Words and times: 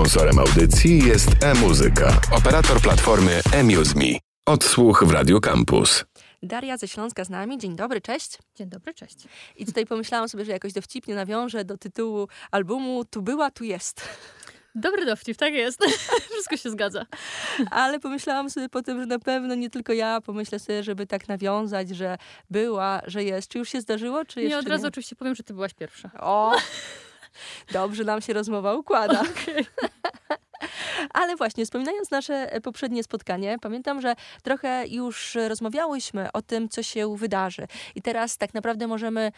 Sponsorem 0.00 0.38
audycji 0.38 0.98
jest 0.98 1.28
e-muzyka, 1.44 2.20
operator 2.32 2.80
platformy 2.80 3.40
eMuseMe. 3.52 4.18
Odsłuch 4.46 5.04
w 5.04 5.10
Radio 5.10 5.40
Campus. 5.40 6.04
Daria 6.42 6.76
ze 6.76 6.88
Śląska 6.88 7.24
z 7.24 7.30
nami. 7.30 7.58
Dzień 7.58 7.76
dobry, 7.76 8.00
cześć. 8.00 8.38
Dzień 8.54 8.68
dobry, 8.68 8.94
cześć. 8.94 9.16
I 9.56 9.66
tutaj 9.66 9.86
pomyślałam 9.86 10.28
sobie, 10.28 10.44
że 10.44 10.52
jakoś 10.52 10.72
dowcipnie 10.72 11.14
nawiążę 11.14 11.64
do 11.64 11.78
tytułu 11.78 12.28
albumu 12.50 13.04
Tu 13.04 13.22
była, 13.22 13.50
tu 13.50 13.64
jest. 13.64 14.02
Dobry 14.74 15.06
dowcip, 15.06 15.36
tak 15.36 15.52
jest. 15.52 15.84
Wszystko 16.32 16.56
się 16.56 16.70
zgadza. 16.70 17.06
Ale 17.70 18.00
pomyślałam 18.00 18.50
sobie 18.50 18.68
potem, 18.68 19.00
że 19.00 19.06
na 19.06 19.18
pewno 19.18 19.54
nie 19.54 19.70
tylko 19.70 19.92
ja 19.92 20.20
pomyślę 20.20 20.58
sobie, 20.58 20.82
żeby 20.82 21.06
tak 21.06 21.28
nawiązać, 21.28 21.88
że 21.88 22.18
była, 22.50 23.00
że 23.06 23.24
jest. 23.24 23.48
Czy 23.48 23.58
już 23.58 23.68
się 23.68 23.80
zdarzyło, 23.80 24.24
czy 24.24 24.42
jeszcze 24.42 24.56
nie? 24.56 24.60
od 24.60 24.68
razu 24.68 24.82
nie? 24.82 24.88
oczywiście 24.88 25.16
powiem, 25.16 25.34
że 25.34 25.42
ty 25.42 25.54
byłaś 25.54 25.74
pierwsza. 25.74 26.10
O, 26.20 26.56
dobrze 27.72 28.04
nam 28.04 28.20
się 28.20 28.32
rozmowa 28.32 28.74
układa. 28.74 29.22
Ale 31.12 31.36
właśnie, 31.36 31.64
wspominając 31.64 32.10
nasze 32.10 32.52
e, 32.52 32.60
poprzednie 32.60 33.02
spotkanie, 33.02 33.56
pamiętam, 33.60 34.00
że 34.00 34.14
trochę 34.42 34.84
już 34.88 35.34
rozmawiałyśmy 35.48 36.32
o 36.32 36.42
tym, 36.42 36.68
co 36.68 36.82
się 36.82 37.16
wydarzy. 37.16 37.66
I 37.94 38.02
teraz 38.02 38.36
tak 38.36 38.54
naprawdę 38.54 38.86
możemy 38.86 39.32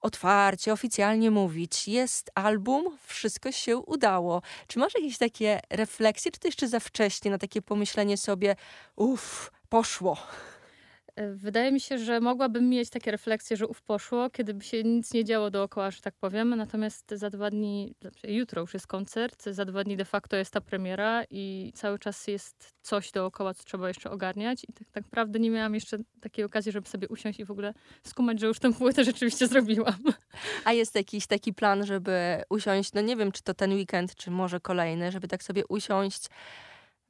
otwarcie, 0.00 0.72
oficjalnie 0.72 1.30
mówić. 1.30 1.88
Jest 1.88 2.30
album, 2.34 2.98
wszystko 3.06 3.52
się 3.52 3.76
udało. 3.76 4.42
Czy 4.66 4.78
masz 4.78 4.94
jakieś 4.94 5.18
takie 5.18 5.60
refleksje, 5.70 6.32
czy 6.32 6.40
to 6.40 6.48
jeszcze 6.48 6.68
za 6.68 6.80
wcześnie 6.80 7.30
na 7.30 7.38
takie 7.38 7.62
pomyślenie 7.62 8.16
sobie, 8.16 8.56
uff, 8.96 9.52
poszło? 9.68 10.16
Wydaje 11.34 11.72
mi 11.72 11.80
się, 11.80 11.98
że 11.98 12.20
mogłabym 12.20 12.68
mieć 12.68 12.90
takie 12.90 13.10
refleksje, 13.10 13.56
że 13.56 13.66
ów 13.66 13.82
poszło, 13.82 14.30
kiedy 14.30 14.54
by 14.54 14.64
się 14.64 14.84
nic 14.84 15.14
nie 15.14 15.24
działo 15.24 15.50
dookoła, 15.50 15.90
że 15.90 16.00
tak 16.00 16.14
powiem. 16.20 16.56
Natomiast 16.56 17.10
za 17.10 17.30
dwa 17.30 17.50
dni, 17.50 17.94
znaczy 18.00 18.32
jutro 18.32 18.60
już 18.60 18.74
jest 18.74 18.86
koncert, 18.86 19.44
za 19.44 19.64
dwa 19.64 19.84
dni 19.84 19.96
de 19.96 20.04
facto 20.04 20.36
jest 20.36 20.52
ta 20.52 20.60
premiera 20.60 21.24
i 21.30 21.72
cały 21.74 21.98
czas 21.98 22.26
jest 22.26 22.74
coś 22.82 23.12
dookoła, 23.12 23.54
co 23.54 23.64
trzeba 23.64 23.88
jeszcze 23.88 24.10
ogarniać. 24.10 24.64
I 24.64 24.72
tak, 24.72 24.90
tak 24.90 25.04
naprawdę 25.04 25.38
nie 25.38 25.50
miałam 25.50 25.74
jeszcze 25.74 25.98
takiej 26.20 26.44
okazji, 26.44 26.72
żeby 26.72 26.88
sobie 26.88 27.08
usiąść 27.08 27.40
i 27.40 27.44
w 27.44 27.50
ogóle 27.50 27.74
skumać, 28.02 28.40
że 28.40 28.46
już 28.46 28.58
tę 28.58 28.72
płytę 28.72 29.04
rzeczywiście 29.04 29.46
zrobiłam. 29.52 30.02
A 30.64 30.72
jest 30.72 30.94
jakiś 30.94 31.26
taki 31.26 31.54
plan, 31.54 31.86
żeby 31.86 32.42
usiąść, 32.50 32.92
no 32.92 33.00
nie 33.00 33.16
wiem, 33.16 33.32
czy 33.32 33.42
to 33.42 33.54
ten 33.54 33.72
weekend, 33.72 34.14
czy 34.14 34.30
może 34.30 34.60
kolejny, 34.60 35.12
żeby 35.12 35.28
tak 35.28 35.42
sobie 35.42 35.66
usiąść, 35.66 36.28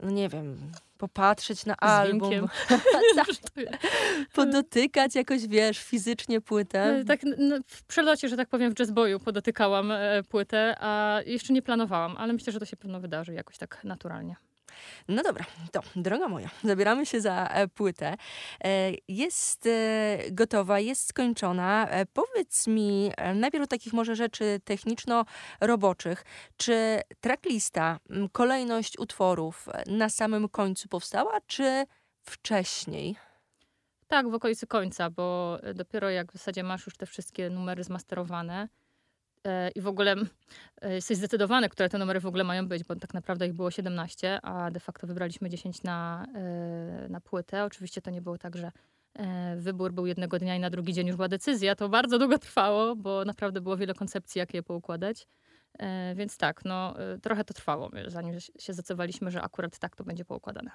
no 0.01 0.11
nie 0.11 0.29
wiem, 0.29 0.73
popatrzeć 0.99 1.67
na 1.67 1.77
album, 1.77 2.31
winkiem. 2.31 2.49
tak, 3.17 3.27
podotykać 4.35 5.15
jakoś, 5.15 5.47
wiesz, 5.47 5.79
fizycznie 5.79 6.41
płytę. 6.41 6.83
E, 6.85 7.05
Tak 7.05 7.21
no, 7.39 7.57
w 7.67 7.83
przelocie, 7.85 8.29
że 8.29 8.37
tak 8.37 8.49
powiem, 8.49 8.75
w 8.75 8.79
jazzboju 8.79 9.21
podotykałam 9.21 9.93
e, 9.93 10.23
płytę, 10.29 10.75
a 10.81 11.21
jeszcze 11.27 11.53
nie 11.53 11.63
planowałam, 11.63 12.17
ale 12.17 12.33
myślę, 12.33 12.53
że 12.53 12.59
to 12.59 12.67
się 12.67 12.77
pewno 12.77 13.01
wydarzy 13.01 13.33
jakoś 13.35 13.59
tak 13.59 13.85
naturalnie. 13.85 14.37
No 15.09 15.23
dobra, 15.23 15.45
to 15.73 15.81
droga 15.97 16.29
moja, 16.29 16.51
zabieramy 16.65 17.07
się 17.07 17.21
za 17.21 17.47
e, 17.47 17.69
płytę. 17.69 18.17
E, 18.65 18.93
Jest 19.09 19.67
e, 19.67 20.19
gotowa, 20.31 20.81
jest 20.81 21.09
skończona. 21.09 21.89
Powiedz 22.13 22.67
mi 22.67 23.13
najpierw 23.35 23.69
takich 23.69 23.93
może 23.93 24.17
rzeczy 24.17 24.61
techniczno-roboczych. 24.65 26.25
Czy 26.57 27.01
tracklista, 27.21 27.99
kolejność 28.33 28.99
utworów 28.99 29.69
na 29.87 30.09
samym 30.09 30.49
końcu 30.49 30.89
powstała, 30.89 31.41
czy 31.47 31.85
wcześniej? 32.23 33.17
Tak, 34.09 34.29
w 34.31 34.35
okolicy 34.35 34.67
końca, 34.67 35.11
bo 35.11 35.59
dopiero 35.75 36.11
jak 36.11 36.33
w 36.33 36.33
zasadzie 36.33 36.63
masz 36.63 36.87
już 36.87 36.97
te 36.97 37.07
wszystkie 37.07 37.51
numery 37.51 37.85
zmasterowane 37.85 38.69
i 39.75 39.81
w 39.81 39.87
ogóle 39.87 40.17
e, 40.83 40.95
jesteś 40.95 41.17
zdecydowany, 41.17 41.69
które 41.69 41.89
te 41.89 41.99
numery 41.99 42.21
w 42.21 42.27
ogóle 42.27 42.45
mają 42.45 42.69
być, 42.69 42.85
bo 42.85 42.97
tak 42.97 43.15
naprawdę 43.15 43.47
ich 43.47 43.53
było 43.53 43.71
17, 43.71 44.41
a 44.43 44.71
de 44.71 44.81
facto 44.81 45.07
wybraliśmy 45.07 45.51
10 45.51 45.83
na, 45.83 46.27
e, 46.35 47.09
na 47.09 47.21
płytę. 47.21 47.65
Oczywiście 47.65 48.03
to 48.03 48.11
nie 48.11 48.23
było 48.23 48.39
tak, 48.39 48.57
że 48.57 48.73
e, 49.15 49.57
wybór 49.57 49.93
był 49.93 50.07
jednego 50.07 50.39
dnia 50.39 50.57
i 50.57 50.61
na 50.61 50.71
drugi 50.71 50.93
dzień 50.93 51.07
już 51.07 51.17
była 51.17 51.29
decyzja. 51.29 51.77
To 51.77 51.89
bardzo 51.89 52.19
długo 52.19 52.39
trwało, 52.39 52.97
bo 52.97 53.25
naprawdę 53.25 53.61
było 53.61 53.77
wiele 53.77 53.95
koncepcji, 53.95 54.39
jak 54.39 54.55
je 54.55 54.63
poukładać. 54.63 55.27
E, 55.79 56.15
Więc 56.15 56.37
tak, 56.37 56.65
no 56.65 57.01
e, 57.01 57.19
trochę 57.19 57.45
to 57.45 57.55
trwało, 57.55 57.91
zanim 58.07 58.41
się 58.59 58.73
zdecydowaliśmy, 58.73 59.31
że 59.31 59.43
akurat 59.43 59.79
tak 59.79 59.97
to 59.97 60.05
będzie 60.05 60.25
poukładane. 60.25 60.71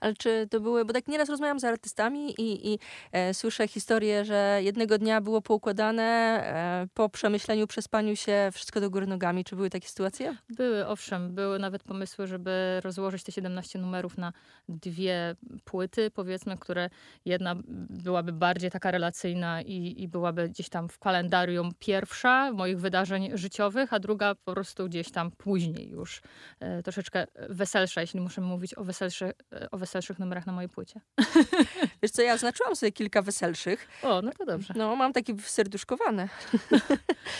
Ale 0.00 0.14
czy 0.14 0.48
to 0.50 0.60
były, 0.60 0.84
bo 0.84 0.92
tak 0.92 1.08
nieraz 1.08 1.28
rozmawiam 1.28 1.60
z 1.60 1.64
artystami 1.64 2.40
i, 2.40 2.74
i 2.74 2.78
e, 3.12 3.34
słyszę 3.34 3.68
historię, 3.68 4.24
że 4.24 4.60
jednego 4.62 4.98
dnia 4.98 5.20
było 5.20 5.42
poukładane, 5.42 6.02
e, 6.02 6.86
po 6.94 7.08
przemyśleniu, 7.08 7.66
przespaniu 7.66 8.16
się, 8.16 8.48
wszystko 8.52 8.80
do 8.80 8.90
góry 8.90 9.06
nogami. 9.06 9.44
Czy 9.44 9.56
były 9.56 9.70
takie 9.70 9.88
sytuacje? 9.88 10.36
Były, 10.50 10.86
owszem, 10.86 11.34
były 11.34 11.58
nawet 11.58 11.82
pomysły, 11.82 12.26
żeby 12.26 12.80
rozłożyć 12.84 13.22
te 13.24 13.32
17 13.32 13.78
numerów 13.78 14.18
na 14.18 14.32
dwie 14.68 15.36
płyty, 15.64 16.10
powiedzmy, 16.10 16.58
które 16.58 16.90
jedna 17.24 17.56
byłaby 17.90 18.32
bardziej 18.32 18.70
taka 18.70 18.90
relacyjna 18.90 19.62
i, 19.62 20.02
i 20.02 20.08
byłaby 20.08 20.48
gdzieś 20.48 20.68
tam 20.68 20.88
w 20.88 20.98
kalendarium 20.98 21.70
pierwsza 21.78 22.52
moich 22.52 22.80
wydarzeń 22.80 23.30
życiowych, 23.34 23.92
a 23.92 23.98
druga 23.98 24.34
po 24.48 24.54
prostu 24.54 24.88
gdzieś 24.88 25.10
tam 25.10 25.30
później 25.30 25.88
już 25.88 26.20
e, 26.60 26.82
troszeczkę 26.82 27.26
weselsza, 27.48 28.00
jeśli 28.00 28.20
musimy 28.20 28.46
mówić 28.46 28.74
o, 28.78 28.84
weselszy, 28.84 29.32
e, 29.52 29.70
o 29.70 29.78
weselszych 29.78 30.18
numerach 30.18 30.46
na 30.46 30.52
mojej 30.52 30.68
płycie. 30.68 31.00
Wiesz 32.02 32.12
co, 32.12 32.22
ja 32.22 32.36
znaczyłam 32.36 32.76
sobie 32.76 32.92
kilka 32.92 33.22
weselszych. 33.22 33.88
O, 34.02 34.22
no 34.22 34.30
to 34.38 34.46
dobrze. 34.46 34.74
No, 34.76 34.96
mam 34.96 35.12
takie 35.12 35.34
serduszkowane. 35.38 36.28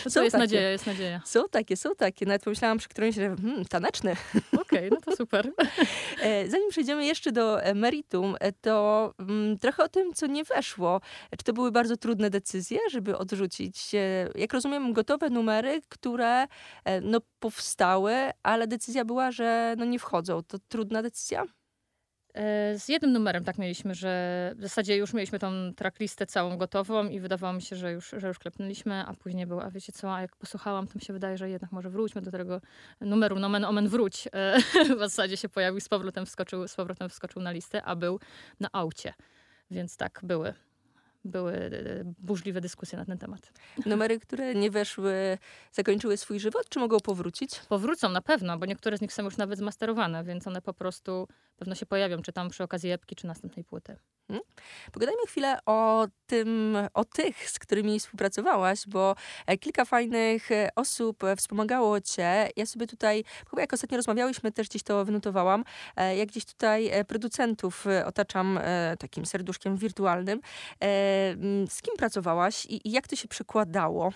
No 0.04 0.10
to 0.14 0.22
jest 0.22 0.32
takie. 0.32 0.38
nadzieja, 0.38 0.70
jest 0.70 0.86
nadzieja. 0.86 1.20
Są 1.24 1.48
takie, 1.50 1.76
są 1.76 1.94
takie. 1.94 2.26
Nawet 2.26 2.44
pomyślałam 2.44 2.78
przy 2.78 2.88
którymś, 2.88 3.14
że 3.14 3.36
hmm, 3.36 3.64
taneczny. 3.64 4.16
Okej, 4.60 4.90
no 4.90 4.96
to 5.00 5.16
super. 5.22 5.52
E, 6.20 6.48
Zanim 6.48 6.70
przejdziemy 6.70 7.06
jeszcze 7.06 7.32
do 7.32 7.58
meritum, 7.75 8.36
to 8.60 9.14
mm, 9.19 9.58
trochę 9.58 9.84
o 9.84 9.88
tym, 9.88 10.14
co 10.14 10.26
nie 10.26 10.44
weszło. 10.44 11.00
Czy 11.38 11.44
to 11.44 11.52
były 11.52 11.72
bardzo 11.72 11.96
trudne 11.96 12.30
decyzje, 12.30 12.78
żeby 12.90 13.19
odrzucić, 13.19 13.92
jak 14.34 14.52
rozumiem, 14.52 14.92
gotowe 14.92 15.30
numery, 15.30 15.80
które 15.88 16.46
no, 17.03 17.21
powstały, 17.38 18.15
ale 18.43 18.66
decyzja 18.66 19.04
była, 19.04 19.31
że 19.31 19.75
no, 19.78 19.84
nie 19.84 19.99
wchodzą. 19.99 20.43
To 20.43 20.59
trudna 20.59 21.03
decyzja? 21.03 21.44
E, 22.34 22.78
Z 22.78 22.88
jednym 22.88 23.12
numerem 23.12 23.44
tak 23.44 23.59
mieliśmy, 23.59 23.94
że 23.94 24.53
w 24.56 24.62
zasadzie 24.62 24.97
już 24.97 25.12
mieliśmy 25.15 25.38
tą 25.38 25.75
tracklistę 25.76 26.26
całą 26.26 26.56
gotową 26.56 27.09
i 27.09 27.21
wydawało 27.21 27.53
mi 27.53 27.62
się, 27.62 27.76
że 27.76 27.93
już, 27.93 28.15
że 28.16 28.28
już 28.28 28.38
klepnęliśmy, 28.38 29.04
a 29.06 29.15
później 29.15 29.47
było, 29.47 29.65
a 29.65 29.71
wiecie 29.71 29.93
co, 29.93 30.15
a 30.15 30.21
jak 30.21 30.37
posłuchałam, 30.37 30.87
to 30.87 30.93
mi 30.94 31.00
się 31.00 31.12
wydaje, 31.12 31.38
że 31.38 31.50
jednak 31.50 31.72
może 31.72 31.91
wróćmy 31.91 32.22
do 32.22 32.31
tego 32.31 32.60
numeru 33.00 33.38
nomen 33.38 33.65
omen 33.65 33.88
wróć. 33.88 34.28
E, 34.32 34.59
W 34.97 34.99
zasadzie 34.99 35.37
się 35.37 35.49
pojawił, 35.49 35.81
z 35.81 35.88
powrotem 35.88 36.26
wskoczył, 36.26 36.69
z 36.69 36.75
powrotem 36.75 37.09
wskoczył 37.09 37.43
na 37.43 37.50
listę, 37.50 37.82
a 37.82 37.97
był 37.97 38.20
na 38.60 38.69
aucie. 38.72 39.15
Więc 39.70 39.97
tak, 39.97 40.20
były. 40.22 40.68
Były 41.25 41.53
e, 41.53 41.71
burzliwe 42.19 42.61
dyskusje 42.61 42.99
na 42.99 43.05
ten 43.05 43.19
temat. 43.19 43.53
Numery, 43.87 44.21
które 44.21 44.55
nie 44.55 44.71
weszły, 44.71 45.39
zakończyły 45.73 46.17
swój 46.17 46.41
żywot, 46.41 46.69
czy 46.69 46.79
mogą 46.79 47.01
powrócić? 47.01 47.61
Powrócą 47.69 48.09
na 48.09 48.23
pewno, 48.23 48.59
bo 48.59 48.67
niektóre 48.67 48.99
z 48.99 49.01
nich 49.01 49.12
są 49.12 49.25
już 49.25 49.37
nawet 49.37 49.59
zmasterowane, 49.59 50.25
więc 50.25 50.47
one 50.47 50.62
po 50.62 50.75
prostu 50.75 51.29
pewno 51.58 51.74
się 51.74 51.86
pojawią, 51.86 52.22
czy 52.22 52.32
tam 52.32 52.48
przy 52.48 52.64
okazji 52.64 52.91
epki, 52.91 53.16
czy 53.16 53.26
następnej 53.26 53.64
płyty. 53.64 53.96
Pogadajmy 54.92 55.22
chwilę 55.26 55.58
o 55.66 56.06
tym, 56.26 56.76
o 56.94 57.04
tych, 57.04 57.50
z 57.50 57.58
którymi 57.58 58.00
współpracowałaś, 58.00 58.86
bo 58.86 59.14
e, 59.46 59.58
kilka 59.58 59.84
fajnych 59.84 60.52
e, 60.52 60.69
osób 60.76 61.24
e, 61.24 61.36
wspomagało 61.36 62.00
cię. 62.00 62.48
Ja 62.56 62.66
sobie 62.66 62.86
tutaj, 62.86 63.24
chyba 63.50 63.62
jak 63.62 63.72
ostatnio 63.72 63.96
rozmawiałyśmy, 63.96 64.52
też 64.52 64.69
gdzieś 64.69 64.82
to 64.82 65.04
wynotowałam, 65.04 65.64
jak 66.16 66.28
gdzieś 66.28 66.44
tutaj 66.44 66.91
producentów 67.08 67.84
otaczam 68.06 68.60
takim 68.98 69.26
serduszkiem 69.26 69.76
wirtualnym. 69.76 70.40
Z 71.69 71.82
kim 71.82 71.96
pracowałaś 71.96 72.66
i 72.70 72.90
jak 72.90 73.08
to 73.08 73.16
się 73.16 73.28
przekładało? 73.28 74.12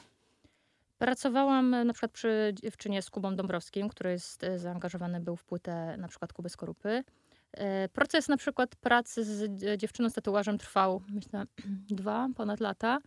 Pracowałam 0.99 1.71
na 1.71 1.93
przykład 1.93 2.13
przy 2.13 2.55
dziewczynie 2.63 3.03
z 3.03 3.11
Kubą 3.11 3.37
Dąbrowskim, 3.37 3.89
który 3.89 4.11
jest 4.11 4.47
zaangażowany 4.57 5.21
był 5.21 5.37
w 5.37 5.45
płytę 5.45 5.97
na 5.97 6.09
przykład 6.09 6.33
Kuby 6.33 6.49
Skorupy. 6.49 7.05
E, 7.53 7.89
Proces 7.89 8.29
na 8.29 8.37
przykład 8.37 8.77
pracy 8.77 9.25
z 9.25 9.51
dzie- 9.61 9.79
dziewczyną 9.79 10.11
z 10.11 10.13
tatuażem 10.13 10.59
trwał, 10.59 11.03
myślę, 11.09 11.45
dwa 12.03 12.29
ponad 12.37 12.61
lata. 12.61 12.99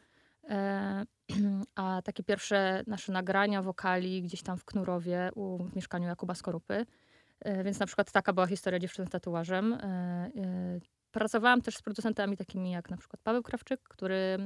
E, 0.50 1.06
A 1.76 2.02
takie 2.04 2.24
pierwsze 2.24 2.84
nasze 2.88 3.12
nagrania 3.12 3.62
wokali 3.62 4.22
gdzieś 4.22 4.44
tam 4.44 4.58
w 4.58 4.66
Knurowie 4.66 5.30
u, 5.36 5.64
w 5.64 5.76
mieszkaniu 5.76 6.08
Jakuba 6.08 6.36
Skorupy. 6.36 6.86
E, 7.40 7.64
Więc 7.64 7.80
na 7.80 7.86
przykład 7.86 8.12
taka 8.12 8.34
była 8.34 8.48
historia 8.48 8.80
dziewczyny 8.80 9.08
z 9.08 9.10
tatuażem. 9.12 9.78
Pracowałam 11.12 11.62
też 11.62 11.78
z 11.78 11.82
producentami 11.82 12.38
takimi 12.38 12.72
jak 12.72 12.90
na 12.90 12.98
przykład 12.98 13.22
Paweł 13.24 13.44
Krawczyk, 13.44 13.82
który 13.84 14.38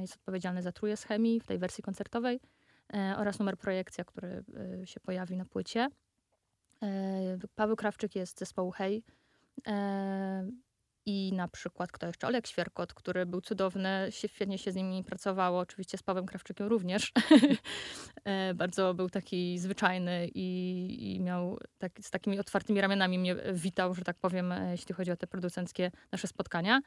jest 0.00 0.14
odpowiedzialny 0.16 0.62
za 0.62 0.72
Truje 0.72 0.96
z 0.96 1.04
chemii 1.04 1.40
w 1.40 1.46
tej 1.46 1.58
wersji 1.58 1.82
koncertowej 1.84 2.40
oraz 3.16 3.38
numer 3.38 3.56
Projekcja, 3.56 4.04
który 4.04 4.44
się 4.84 5.00
pojawi 5.00 5.36
na 5.36 5.44
płycie. 5.44 5.88
Paweł 7.54 7.76
Krawczyk 7.76 8.16
jest 8.16 8.36
z 8.36 8.38
zespołu 8.38 8.70
Hej. 8.70 9.02
I 11.06 11.32
na 11.32 11.48
przykład 11.48 11.92
kto 11.92 12.06
jeszcze? 12.06 12.26
Olek 12.26 12.46
Świerkot, 12.46 12.94
który 12.94 13.26
był 13.26 13.40
cudowny, 13.40 14.06
świetnie 14.10 14.58
się 14.58 14.72
z 14.72 14.74
nimi 14.74 15.04
pracowało, 15.04 15.58
oczywiście 15.58 15.98
z 15.98 16.02
Pawłem 16.02 16.26
Krawczykiem 16.26 16.66
również. 16.66 17.12
E, 18.24 18.54
bardzo 18.54 18.94
był 18.94 19.10
taki 19.10 19.58
zwyczajny 19.58 20.28
i, 20.34 21.14
i 21.14 21.20
miał 21.20 21.58
tak, 21.78 21.92
z 22.00 22.10
takimi 22.10 22.40
otwartymi 22.40 22.80
ramionami 22.80 23.18
mnie 23.18 23.36
witał, 23.52 23.94
że 23.94 24.02
tak 24.02 24.18
powiem, 24.18 24.52
e, 24.52 24.70
jeśli 24.70 24.94
chodzi 24.94 25.10
o 25.10 25.16
te 25.16 25.26
producenckie 25.26 25.90
nasze 26.12 26.28
spotkania. 26.28 26.80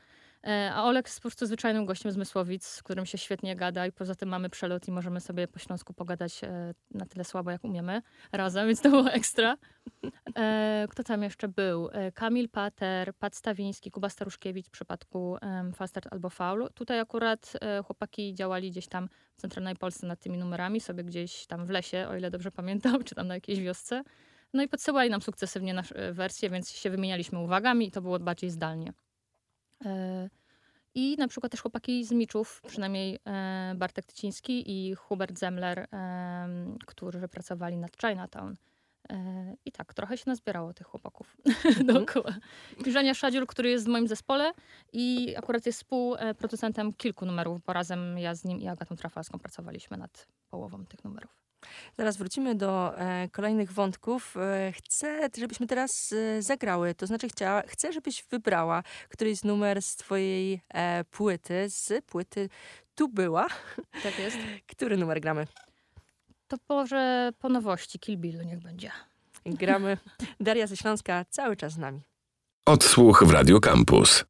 E, 0.46 0.72
a 0.74 0.84
Olek 0.84 1.06
jest 1.06 1.18
po 1.18 1.22
prostu 1.22 1.46
zwyczajnym 1.46 1.86
gościem 1.86 2.12
z 2.12 2.18
Mysłowic, 2.18 2.66
z 2.66 2.84
którym 2.84 3.06
się 3.06 3.18
świetnie 3.18 3.56
gada 3.56 3.88
i 3.88 3.92
poza 3.92 4.16
tym 4.16 4.30
mamy 4.30 4.50
przelot 4.50 4.88
i 4.88 4.92
możemy 4.92 5.22
sobie 5.22 5.48
po 5.48 5.60
śląsku 5.60 5.94
pogadać 5.94 6.42
na 6.92 7.06
tyle 7.06 7.24
słabo, 7.24 7.52
jak 7.52 7.64
umiemy 7.64 8.02
razem, 8.32 8.68
więc 8.68 8.82
to 8.82 8.90
było 8.90 9.12
ekstra. 9.12 9.58
Kto 10.90 11.04
tam 11.04 11.24
jeszcze 11.24 11.48
był? 11.48 11.90
Kamil 12.14 12.50
Pater, 12.50 13.14
Pat 13.14 13.36
Stawiński, 13.36 13.92
Kuba 13.92 14.10
Staruszkiewicz 14.10 14.68
w 14.68 14.70
przypadku 14.70 15.38
Fastart 15.76 16.08
albo 16.12 16.30
Faul. 16.30 16.70
Tutaj 16.74 17.00
akurat 17.00 17.54
e, 17.62 17.84
chłopaki 17.84 18.34
działali 18.34 18.72
gdzieś 18.72 18.88
tam 18.88 19.10
w 19.38 19.42
centralnej 19.42 19.76
Polsce 19.76 20.08
nad 20.08 20.20
tymi 20.20 20.38
numerami, 20.38 20.80
sobie 20.80 21.04
gdzieś 21.04 21.46
tam 21.46 21.66
w 21.66 21.70
lesie, 21.70 22.08
o 22.10 22.16
ile 22.16 22.32
dobrze 22.32 22.52
pamiętam, 22.52 23.04
czy 23.04 23.16
tam 23.16 23.28
na 23.28 23.34
jakiejś 23.34 23.60
wiosce. 23.60 24.04
No 24.54 24.64
i 24.64 24.68
podsyłali 24.68 25.10
nam 25.10 25.22
sukcesywnie 25.22 25.74
nasze 25.74 25.96
e, 25.96 26.14
wersje, 26.14 26.50
więc 26.50 26.72
się 26.72 26.90
wymienialiśmy 26.90 27.40
uwagami 27.40 27.88
i 27.88 27.92
to 27.92 28.02
było 28.02 28.20
bardziej 28.20 28.50
zdalnie. 28.50 28.94
E, 29.86 30.30
I 30.94 31.16
na 31.20 31.28
przykład 31.28 31.52
też 31.52 31.62
chłopaki 31.62 32.06
z 32.06 32.12
Miczów, 32.12 32.62
przynajmniej 32.68 33.20
e, 33.26 33.74
Bartek 33.76 34.06
Tyciński 34.06 34.72
i 34.72 34.96
Hubert 34.96 35.40
Zemler, 35.40 35.80
e, 35.80 35.88
którzy 36.86 37.28
pracowali 37.28 37.78
nad 37.78 37.98
Chinatown. 38.02 38.56
I 39.66 39.72
tak, 39.72 39.94
trochę 39.94 40.18
się 40.18 40.24
nazbierało 40.28 40.74
tych 40.74 40.88
chłopaków 40.88 41.38
mhm. 41.66 41.86
dookoła. 41.86 42.34
I 42.86 42.92
Żenia 42.92 43.14
Szadziul, 43.14 43.48
który 43.48 43.70
jest 43.70 43.86
w 43.86 43.88
moim 43.88 44.08
zespole 44.08 44.52
i 44.94 45.36
akurat 45.38 45.66
jest 45.66 45.80
współproducentem 45.80 46.94
kilku 46.94 47.26
numerów, 47.26 47.62
bo 47.66 47.74
razem 47.74 48.18
ja 48.18 48.36
z 48.36 48.46
nim 48.46 48.60
i 48.60 48.68
Agatą 48.68 48.96
Trafalską 48.96 49.40
pracowaliśmy 49.40 49.98
nad 49.98 50.28
połową 50.50 50.86
tych 50.86 51.04
numerów. 51.04 51.45
Zaraz 51.98 52.18
wrócimy 52.18 52.56
do 52.56 52.98
e, 52.98 53.30
kolejnych 53.30 53.72
wątków. 53.72 54.38
E, 54.38 54.72
chcę, 54.72 55.30
żebyśmy 55.38 55.68
teraz 55.68 56.14
e, 56.14 56.42
zagrały. 56.42 56.96
To 56.96 57.08
znaczy, 57.08 57.30
chciała, 57.30 57.64
chcę, 57.68 57.94
żebyś 57.94 58.24
wybrała 58.32 58.84
któryś 59.10 59.44
numer 59.44 59.82
z 59.82 59.96
twojej 59.96 60.62
e, 60.70 61.04
płyty, 61.04 61.70
z 61.70 62.06
płyty 62.06 62.50
Tu 62.96 63.10
była. 63.10 63.48
Tak 64.04 64.20
jest. 64.20 64.38
Który 64.76 64.98
numer 64.98 65.22
gramy? 65.22 65.48
To 66.48 66.58
może 66.70 67.32
po 67.40 67.50
nowości 67.50 68.00
Kill 68.00 68.18
Bill 68.18 68.46
niech 68.46 68.60
będzie. 68.60 68.92
Gramy. 69.46 69.98
Daria 70.40 70.68
ze 70.68 70.78
Śląska 70.78 71.26
cały 71.30 71.56
czas 71.56 71.74
z 71.74 71.78
nami. 71.78 72.02
Odsłuch 72.66 73.24
w 73.24 73.32
Radio 73.32 73.60
Campus. 73.60 74.26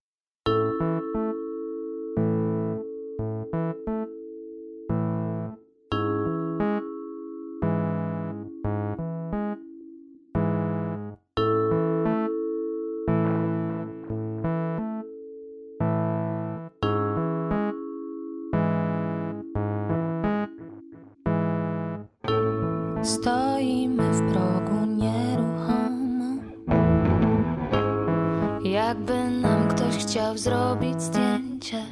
Chciał 30.75 30.81
zrobić 30.81 31.01
zdjęcie. 31.01 31.85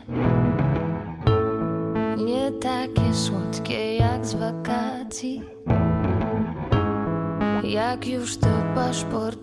Nie 2.25 2.51
takie 2.51 3.13
słodkie 3.13 3.95
jak 3.97 4.25
z 4.25 4.33
wakacji. 4.33 5.43
Jak 7.63 8.07
już 8.07 8.37
to 8.37 8.47
paszportowe 8.75 9.42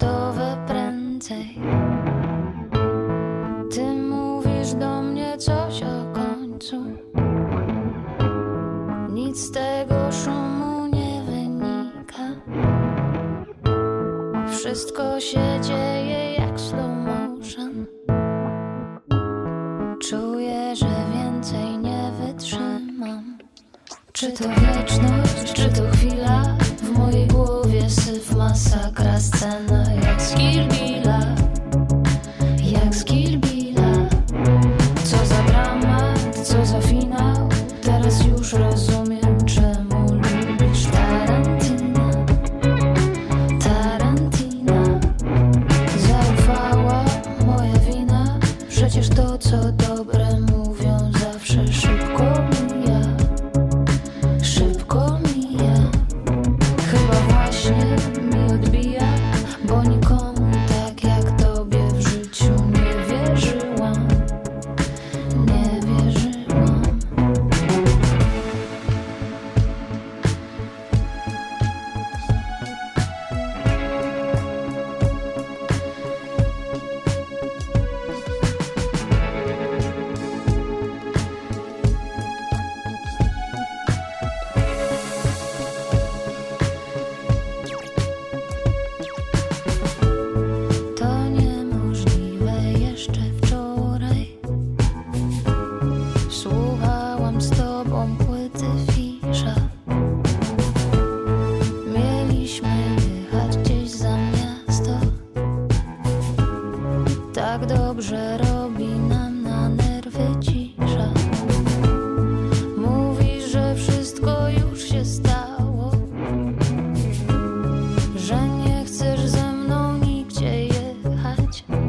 touch 121.37 121.80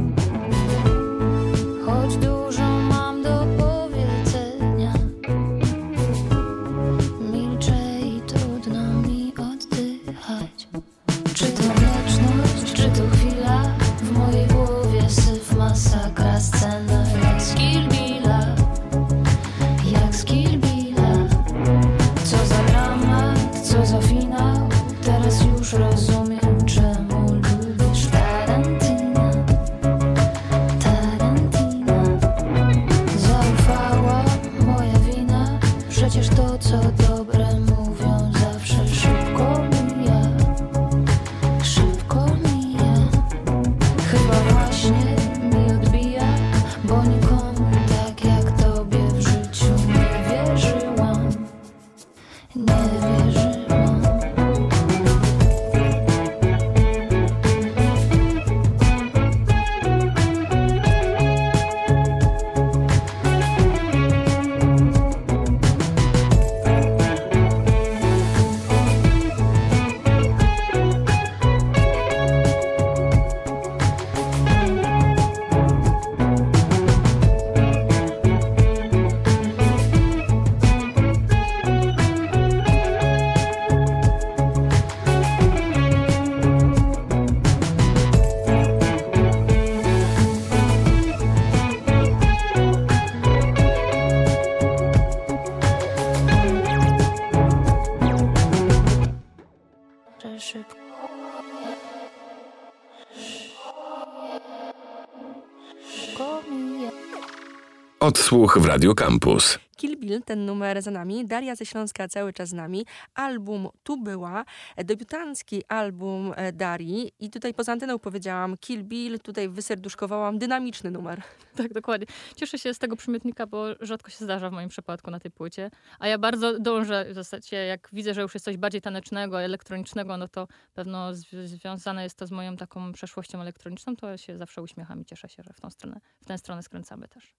Odsłuch 108.12 108.58
w 108.60 108.66
Radio 108.66 108.96
Campus. 108.96 109.60
Kill 109.82 109.98
Bill, 109.98 110.22
ten 110.22 110.46
numer 110.46 110.82
za 110.82 110.92
nami, 110.92 111.26
Daria 111.26 111.56
ze 111.56 111.66
Śląska 111.66 112.08
cały 112.08 112.34
czas 112.34 112.50
z 112.50 112.54
nami, 112.54 112.86
album 113.14 113.70
Tu 113.84 113.98
była, 113.98 114.46
debiutancki 114.78 115.64
album 115.68 116.34
e, 116.36 116.52
Darii 116.52 117.12
i 117.20 117.30
tutaj 117.30 117.54
poza 117.54 117.72
anteną 117.72 118.00
powiedziałam 118.00 118.58
Kill 118.58 118.84
Bill, 118.84 119.20
tutaj 119.20 119.50
wyserduszkowałam 119.50 120.38
dynamiczny 120.38 120.92
numer. 120.92 121.22
Tak, 121.56 121.74
dokładnie. 121.74 122.08
Cieszę 122.36 122.60
się 122.60 122.74
z 122.74 122.80
tego 122.80 122.96
przymiotnika, 122.96 123.48
bo 123.48 123.66
rzadko 123.80 124.12
się 124.12 124.26
zdarza 124.26 124.50
w 124.50 124.54
moim 124.54 124.70
przypadku 124.70 125.12
na 125.12 125.20
tej 125.20 125.32
płycie. 125.32 125.72
A 126.00 126.08
ja 126.08 126.18
bardzo 126.18 126.60
dążę, 126.60 127.06
w 127.10 127.14
zasadzie 127.14 127.58
jak 127.58 127.90
widzę, 127.94 128.14
że 128.14 128.22
już 128.22 128.34
jest 128.34 128.46
coś 128.46 128.58
bardziej 128.58 128.82
tanecznego, 128.82 129.42
elektronicznego, 129.42 130.18
no 130.18 130.28
to 130.28 130.48
pewno 130.74 131.12
zw- 131.12 131.48
związane 131.48 132.04
jest 132.04 132.18
to 132.18 132.28
z 132.28 132.32
moją 132.32 132.58
taką 132.58 132.94
przeszłością 132.94 133.42
elektroniczną, 133.42 133.96
to 133.96 134.18
się 134.18 134.38
zawsze 134.38 134.62
uśmiecham 134.62 135.02
i 135.02 135.06
cieszę 135.06 135.30
się, 135.30 135.44
że 135.44 135.54
w 135.54 135.60
tą 135.60 135.70
stronę, 135.70 136.00
w 136.22 136.26
tę 136.26 136.38
stronę 136.38 136.64
skręcamy 136.64 137.08
też. 137.08 137.36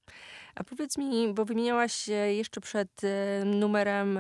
A 0.55 0.65
powiedz 0.65 0.99
mi, 0.99 1.35
bo 1.35 1.45
wymieniałaś 1.45 2.09
jeszcze 2.35 2.61
przed 2.61 2.89
e, 3.05 3.45
numerem 3.45 4.19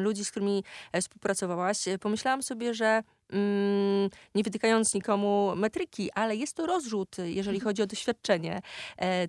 ludzi, 0.00 0.24
z 0.24 0.30
którymi 0.30 0.64
e, 0.92 1.00
współpracowałaś, 1.00 1.88
e, 1.88 1.98
pomyślałam 1.98 2.42
sobie, 2.42 2.74
że 2.74 3.02
mm, 3.30 4.10
nie 4.34 4.42
wytykając 4.42 4.94
nikomu 4.94 5.52
metryki, 5.56 6.10
ale 6.12 6.36
jest 6.36 6.56
to 6.56 6.66
rozrzut, 6.66 7.16
jeżeli 7.24 7.60
chodzi 7.60 7.82
o 7.82 7.86
doświadczenie 7.86 8.60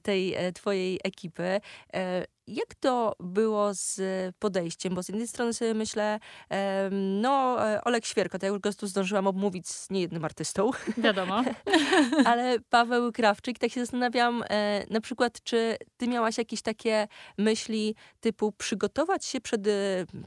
tej 0.04 0.36
twojej 0.54 1.00
ekipy. 1.04 1.62
Jak 2.48 2.76
to 2.76 3.16
było 3.20 3.74
z 3.74 4.02
podejściem? 4.40 4.96
Bo 4.96 5.04
z 5.04 5.10
jednej 5.10 5.28
strony 5.28 5.54
sobie 5.54 5.74
myślę, 5.74 6.20
no 6.92 7.66
e, 7.68 7.84
Olek 7.84 8.06
Świerko, 8.06 8.40
to 8.40 8.46
ja 8.46 8.52
już 8.52 8.62
go 8.62 8.74
tu 8.74 8.88
zdążyłam 8.88 9.28
obmówić 9.28 9.68
z 9.68 9.90
niejednym 9.90 10.26
artystą, 10.26 10.72
Wiadomo. 10.98 11.44
ale 12.26 12.60
Paweł 12.70 13.12
Krawczyk, 13.12 13.60
tak 13.60 13.72
się 13.72 13.80
zastanawiam, 13.80 14.44
e, 14.50 14.86
na 14.90 15.02
przykład, 15.02 15.44
czy 15.44 15.78
ty 15.98 16.08
miałaś 16.08 16.38
jakieś 16.38 16.62
takie 16.62 17.08
myśli 17.38 17.96
typu 18.20 18.52
przygotować 18.52 19.26
się 19.26 19.42
przed 19.42 19.68
e, 19.68 19.72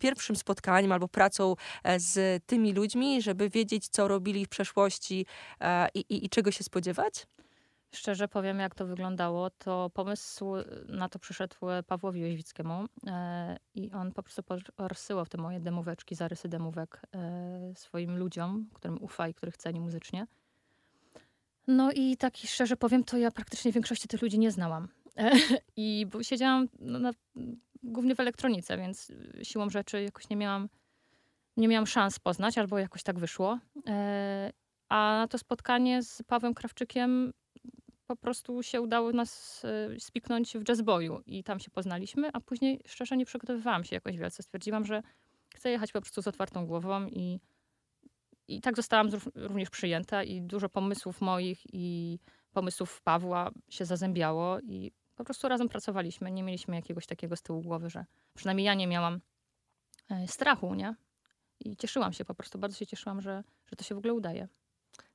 pierwszym 0.01 0.37
spotkaniem 0.37 0.93
albo 0.93 1.09
pracą 1.09 1.55
z 1.97 2.45
tymi 2.47 2.73
ludźmi, 2.73 3.23
żeby 3.23 3.51
wiedzieć, 3.51 3.89
co 3.89 4.09
robili 4.09 4.47
w 4.47 4.49
przeszłości 4.49 5.27
i, 5.95 6.01
i, 6.01 6.25
i 6.25 6.29
czego 6.29 6.51
się 6.51 6.65
spodziewać? 6.65 7.27
Szczerze 7.95 8.29
powiem, 8.29 8.59
jak 8.59 8.75
to 8.75 8.87
wyglądało, 8.87 9.51
to 9.51 9.91
pomysł 9.95 10.55
na 10.89 11.09
to 11.09 11.19
przyszedł 11.19 11.57
Pawłowi 11.87 12.21
Jóźwickiemu 12.21 12.85
e, 13.07 13.57
i 13.75 13.93
on 13.93 14.13
po 14.13 14.23
prostu 14.23 14.43
rozsyłał 14.79 15.27
te 15.27 15.39
moje 15.39 15.61
demóweczki, 15.61 16.15
zarysy 16.15 16.49
demówek 16.49 17.03
e, 17.15 17.73
swoim 17.75 18.19
ludziom, 18.19 18.69
którym 18.75 19.03
ufa 19.03 19.29
i 19.29 19.35
których 19.35 19.57
ceni 19.57 19.81
muzycznie. 19.81 20.27
No 21.67 21.93
i 21.93 22.17
tak 22.17 22.37
szczerze 22.37 22.77
powiem, 22.77 23.05
to 23.05 23.17
ja 23.17 23.31
praktycznie 23.31 23.73
większości 23.73 24.09
tych 24.09 24.23
ludzi 24.23 24.39
nie 24.39 24.51
znałam. 24.51 24.89
E, 25.17 25.31
I 25.77 26.07
bo 26.13 26.23
siedziałam 26.23 26.69
no, 26.79 26.99
na, 26.99 27.11
głównie 27.83 28.15
w 28.15 28.21
elektronice, 28.21 28.77
więc 28.77 29.13
siłą 29.43 29.71
rzeczy 29.71 30.03
jakoś 30.03 30.29
nie 30.29 30.37
miałam, 30.37 30.69
nie 31.57 31.69
miałam 31.69 31.87
szans 31.87 32.19
poznać, 32.19 32.59
albo 32.59 32.79
jakoś 32.79 33.03
tak 33.03 33.19
wyszło. 33.19 33.59
E, 33.87 34.53
a 34.89 35.17
na 35.19 35.29
to 35.29 35.39
spotkanie 35.39 36.03
z 36.03 36.23
Pawłem 36.23 36.55
Krawczykiem 36.55 37.33
po 38.07 38.17
prostu 38.17 38.63
się 38.63 38.81
udało 38.81 39.13
nas 39.13 39.63
e, 39.65 40.01
spiknąć 40.01 40.59
w 40.59 40.69
jazzboju 40.69 41.23
i 41.27 41.45
tam 41.45 41.61
się 41.61 41.71
poznaliśmy, 41.71 42.31
a 42.33 42.41
później 42.41 42.81
szczerze 42.87 43.17
nie 43.17 43.27
przygotowywałam 43.27 43.85
się 43.85 43.97
jakoś 43.97 44.17
wielce. 44.17 44.43
Stwierdziłam, 44.43 44.85
że 44.85 45.03
chcę 45.55 45.71
jechać 45.71 45.93
po 45.93 46.01
prostu 46.01 46.23
z 46.23 46.29
otwartą 46.29 46.67
głową 46.67 47.07
i, 47.07 47.41
i 48.49 48.61
tak 48.61 48.77
zostałam 48.77 49.09
również 49.35 49.71
przyjęta 49.71 50.23
i 50.23 50.43
dużo 50.43 50.69
pomysłów 50.69 51.21
moich 51.21 51.61
i 51.73 52.19
pomysłów 52.53 53.03
Pawła 53.03 53.51
się 53.69 53.85
zazębiało 53.85 54.61
i 54.61 54.93
po 55.17 55.25
prostu 55.25 55.49
razem 55.49 55.69
pracowaliśmy. 55.69 56.31
Nie 56.31 56.43
mieliśmy 56.43 56.77
jakiegoś 56.77 57.07
takiego 57.07 57.37
z 57.37 57.43
tyłu 57.43 57.63
głowy, 57.63 57.91
że 57.91 58.05
przynajmniej 58.35 58.67
ja 58.67 58.75
nie 58.75 58.87
miałam 58.87 59.21
e, 60.11 60.29
strachu, 60.29 60.75
nie? 60.75 60.95
I 61.61 61.77
cieszyłam 61.77 62.13
się 62.13 62.25
po 62.25 62.35
prostu, 62.35 62.59
bardzo 62.59 62.79
się 62.79 62.87
cieszyłam, 62.87 63.21
że, 63.21 63.45
że 63.67 63.77
to 63.77 63.85
się 63.85 63.95
w 63.95 63.99
ogóle 63.99 64.15
udaje. 64.15 64.49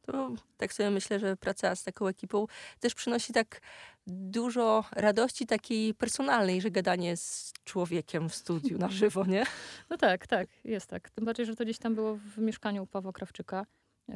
To 0.01 0.34
tak 0.58 0.74
sobie 0.74 0.89
myślę, 0.89 1.20
że 1.20 1.38
praca 1.38 1.75
z 1.75 1.84
taką 1.84 2.08
ekipą 2.08 2.48
też 2.79 2.96
przynosi 2.96 3.34
tak 3.34 3.62
dużo 4.08 4.84
radości 4.91 5.46
takiej 5.46 5.93
personalnej, 5.93 6.62
że 6.62 6.72
gadanie 6.72 7.17
z 7.17 7.53
człowiekiem 7.63 8.29
w 8.29 8.36
studiu 8.36 8.77
na 8.77 8.89
żywo, 8.89 9.25
nie? 9.25 9.43
No 9.89 9.98
tak, 9.98 10.27
tak, 10.27 10.50
jest 10.63 10.88
tak. 10.88 11.10
Tym 11.10 11.25
bardziej, 11.25 11.46
że 11.46 11.55
to 11.55 11.63
gdzieś 11.63 11.77
tam 11.77 11.96
było 11.96 12.15
w 12.15 12.38
mieszkaniu 12.38 12.84
u 12.84 12.88
Pawła 12.88 13.12
Krawczyka 13.12 13.65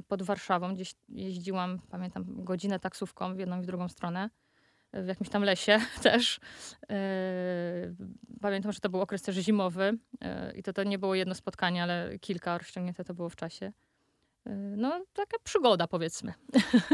pod 0.08 0.24
Warszawą. 0.24 0.75
Gdzieś 0.75 0.94
jeździłam, 1.10 1.80
pamiętam, 1.89 2.25
godzinę 2.27 2.80
taksówką 2.80 3.36
w 3.36 3.39
jedną 3.39 3.60
i 3.60 3.63
w 3.63 3.65
drugą 3.65 3.89
stronę. 3.89 4.30
W 4.94 5.08
jakimś 5.08 5.30
tam 5.30 5.44
lesie 5.44 5.80
też. 6.04 6.39
E, 6.89 7.96
Pamiętam, 8.42 8.72
że 8.72 8.80
to 8.80 8.89
był 8.89 9.01
okres 9.01 9.22
też 9.22 9.36
zimowy 9.36 9.98
e, 10.22 10.54
i 10.56 10.63
to, 10.63 10.74
to 10.74 10.84
nie 10.84 11.00
było 11.00 11.15
jedno 11.15 11.36
spotkanie, 11.36 11.84
ale 11.84 12.20
kilka 12.20 12.58
rozciągnięte 12.58 13.04
to 13.04 13.13
było 13.13 13.30
w 13.30 13.36
czasie. 13.36 13.72
E, 14.45 14.49
No, 14.55 15.05
taka 15.13 15.37
przygoda 15.43 15.87
powiedzmy. 15.87 16.33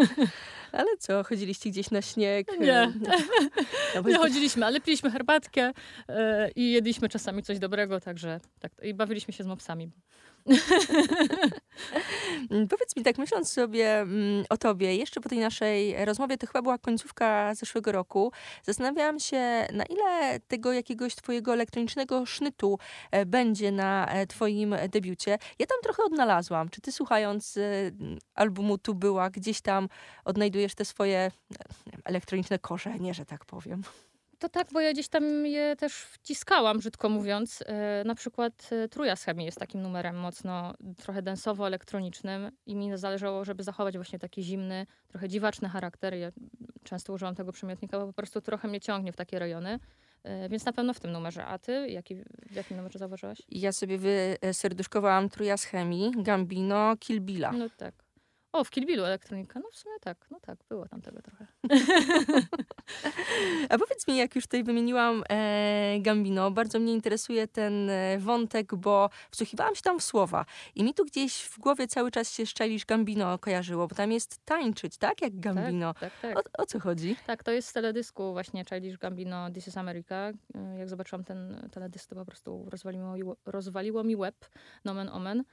Ale 0.72 0.98
co, 1.00 1.24
chodziliście 1.24 1.70
gdzieś 1.70 1.92
na 1.92 2.02
śnieg? 2.02 2.48
Nie. 2.60 2.94
No, 3.96 4.04
bo 4.04 4.10
Nie 4.10 4.18
chodziliśmy, 4.18 4.66
ale 4.66 4.82
piliśmy 4.82 5.12
herbatkę 5.12 5.72
e, 6.10 6.52
i 6.56 6.72
jedliśmy 6.72 7.10
czasami 7.10 7.44
coś 7.44 7.60
dobrego, 7.60 8.00
także 8.00 8.40
tak. 8.60 8.72
I 8.84 8.94
bawiliśmy 8.94 9.34
się 9.34 9.44
z 9.44 9.48
mopsami. 9.48 9.92
Powiedz 12.70 12.96
mi 12.98 13.04
tak, 13.04 13.18
myśląc 13.18 13.52
sobie 13.52 14.00
mm, 14.00 14.46
o 14.50 14.58
tobie, 14.58 14.96
jeszcze 14.96 15.22
po 15.22 15.30
tej 15.30 15.40
naszej 15.40 16.06
rozmowie, 16.06 16.38
to 16.38 16.48
chyba 16.48 16.62
była 16.62 16.78
końcówka 16.78 17.56
zeszłego 17.56 17.92
roku, 17.92 18.32
zastanawiałam 18.64 19.20
się, 19.20 19.68
na 19.74 19.84
ile 19.86 20.40
tego 20.40 20.74
jakiegoś 20.74 21.16
twojego 21.16 21.54
elektronicznego 21.54 22.26
sznytu 22.26 22.80
e, 23.12 23.26
będzie 23.26 23.72
na 23.72 24.08
e, 24.08 24.28
twoim 24.28 24.76
debiucie. 24.90 25.38
Ja 25.60 25.66
tam 25.66 25.78
trochę 25.84 26.04
odnalazłam. 26.04 26.70
Czy 26.70 26.82
ty 26.82 26.92
słuchając 26.92 27.58
e, 27.58 27.62
albumu 28.36 28.78
Tu 28.78 28.96
była, 28.96 29.30
gdzieś 29.30 29.62
tam 29.62 29.90
odnajdujesz 30.26 30.76
te 30.76 30.86
swoje 30.86 31.32
elektroniczne 32.06 32.60
korzenie, 32.60 33.14
że 33.14 33.26
tak 33.26 33.46
powiem? 33.46 33.84
To 34.42 34.50
tak, 34.50 34.68
bo 34.74 34.82
ja 34.82 34.94
gdzieś 34.94 35.08
tam 35.08 35.46
je 35.46 35.76
też 35.76 35.94
wciskałam, 35.94 36.78
brzydko 36.80 37.10
mówiąc. 37.10 37.64
E, 37.66 38.04
na 38.06 38.16
przykład 38.16 38.70
e, 38.72 38.88
Truja 38.88 39.16
z 39.16 39.24
Chemii 39.24 39.46
jest 39.46 39.60
takim 39.60 39.82
numerem 39.82 40.16
mocno, 40.16 40.74
trochę 40.98 41.22
densowo-elektronicznym 41.22 42.52
i 42.66 42.76
mi 42.76 42.98
zależało, 42.98 43.46
żeby 43.46 43.64
zachować 43.64 43.96
właśnie 43.96 44.20
taki 44.20 44.44
zimny, 44.44 44.86
trochę 45.08 45.30
dziwaczny 45.30 45.70
charakter. 45.70 46.14
Ja 46.14 46.32
często 46.84 47.14
używam 47.14 47.36
tego 47.36 47.52
przymiotnika, 47.52 48.00
bo 48.00 48.08
po 48.08 48.14
prostu 48.14 48.42
trochę 48.42 48.68
mnie 48.68 48.80
ciągnie 48.80 49.12
w 49.12 49.16
takie 49.16 49.40
rejony. 49.40 49.80
E, 50.24 50.50
Więc 50.50 50.66
na 50.66 50.74
pewno 50.74 50.94
w 50.94 51.00
tym 51.00 51.12
numerze. 51.12 51.46
A 51.46 51.60
ty? 51.60 51.90
Jaki, 51.90 52.16
w 52.52 52.56
jakim 52.56 52.78
numerze 52.78 53.00
zauważyłaś? 53.00 53.42
Ja 53.50 53.72
sobie 53.72 53.98
wyserduszkowałam 53.98 55.30
Truja 55.30 55.58
z 55.58 55.64
Chemii, 55.64 56.12
Gambino, 56.18 56.96
Kill 57.00 57.22
Billa. 57.22 57.52
No 57.52 57.70
tak. 57.78 57.94
O, 58.54 58.64
w 58.64 58.70
Kill 58.70 58.86
Billu 58.86 59.04
elektronika. 59.04 59.60
No 59.60 59.70
w 59.72 59.76
sumie 59.76 59.96
tak, 60.02 60.28
no 60.32 60.40
tak, 60.40 60.58
było 60.70 60.88
tam 60.88 61.02
tego 61.02 61.22
trochę. 61.22 61.48
A 63.70 63.78
powiedz 63.78 64.08
mi, 64.08 64.18
jak 64.18 64.36
już 64.36 64.44
tutaj 64.46 64.64
wymieniłam 64.64 65.24
e, 65.30 65.98
Gambino, 66.00 66.52
bardzo 66.52 66.80
mnie 66.80 66.94
interesuje 66.94 67.48
ten 67.48 67.90
e, 67.90 68.18
wątek, 68.20 68.76
bo 68.76 69.10
wsłuchiwałam 69.32 69.76
się 69.76 69.82
tam 69.82 70.00
w 70.00 70.04
słowa 70.04 70.46
i 70.76 70.84
mi 70.84 70.94
tu 70.94 71.06
gdzieś 71.06 71.42
w 71.44 71.60
głowie 71.60 71.88
cały 71.88 72.12
czas 72.12 72.32
się 72.34 72.46
szczelisz 72.46 72.86
Gambino 72.86 73.38
kojarzyło, 73.40 73.88
bo 73.88 73.96
tam 73.96 74.12
jest 74.12 74.46
tańczyć, 74.46 74.98
tak? 74.98 75.22
Jak 75.22 75.40
Gambino. 75.40 75.94
Tak, 75.94 76.14
tak, 76.22 76.34
tak. 76.36 76.38
O, 76.60 76.64
o 76.64 76.66
co 76.66 76.80
chodzi? 76.80 77.16
Tak, 77.28 77.44
to 77.44 77.52
jest 77.52 77.68
z 77.68 77.74
teledysku 77.74 78.32
właśnie 78.34 78.66
Childish 78.66 78.98
Gambino 78.98 79.52
This 79.52 79.68
is 79.68 79.78
America. 79.78 80.30
Y, 80.30 80.34
Jak 80.80 80.90
zobaczyłam 80.90 81.24
ten 81.24 81.70
teledysk, 81.72 82.10
to 82.10 82.16
po 82.16 82.26
prostu 82.26 82.66
rozwaliło, 82.70 83.14
mi- 83.14 83.24
rozwaliło 83.46 84.04
mi 84.04 84.16
łeb, 84.16 84.36
nomen 84.86 85.10
omen, 85.10 85.40
e, 85.40 85.44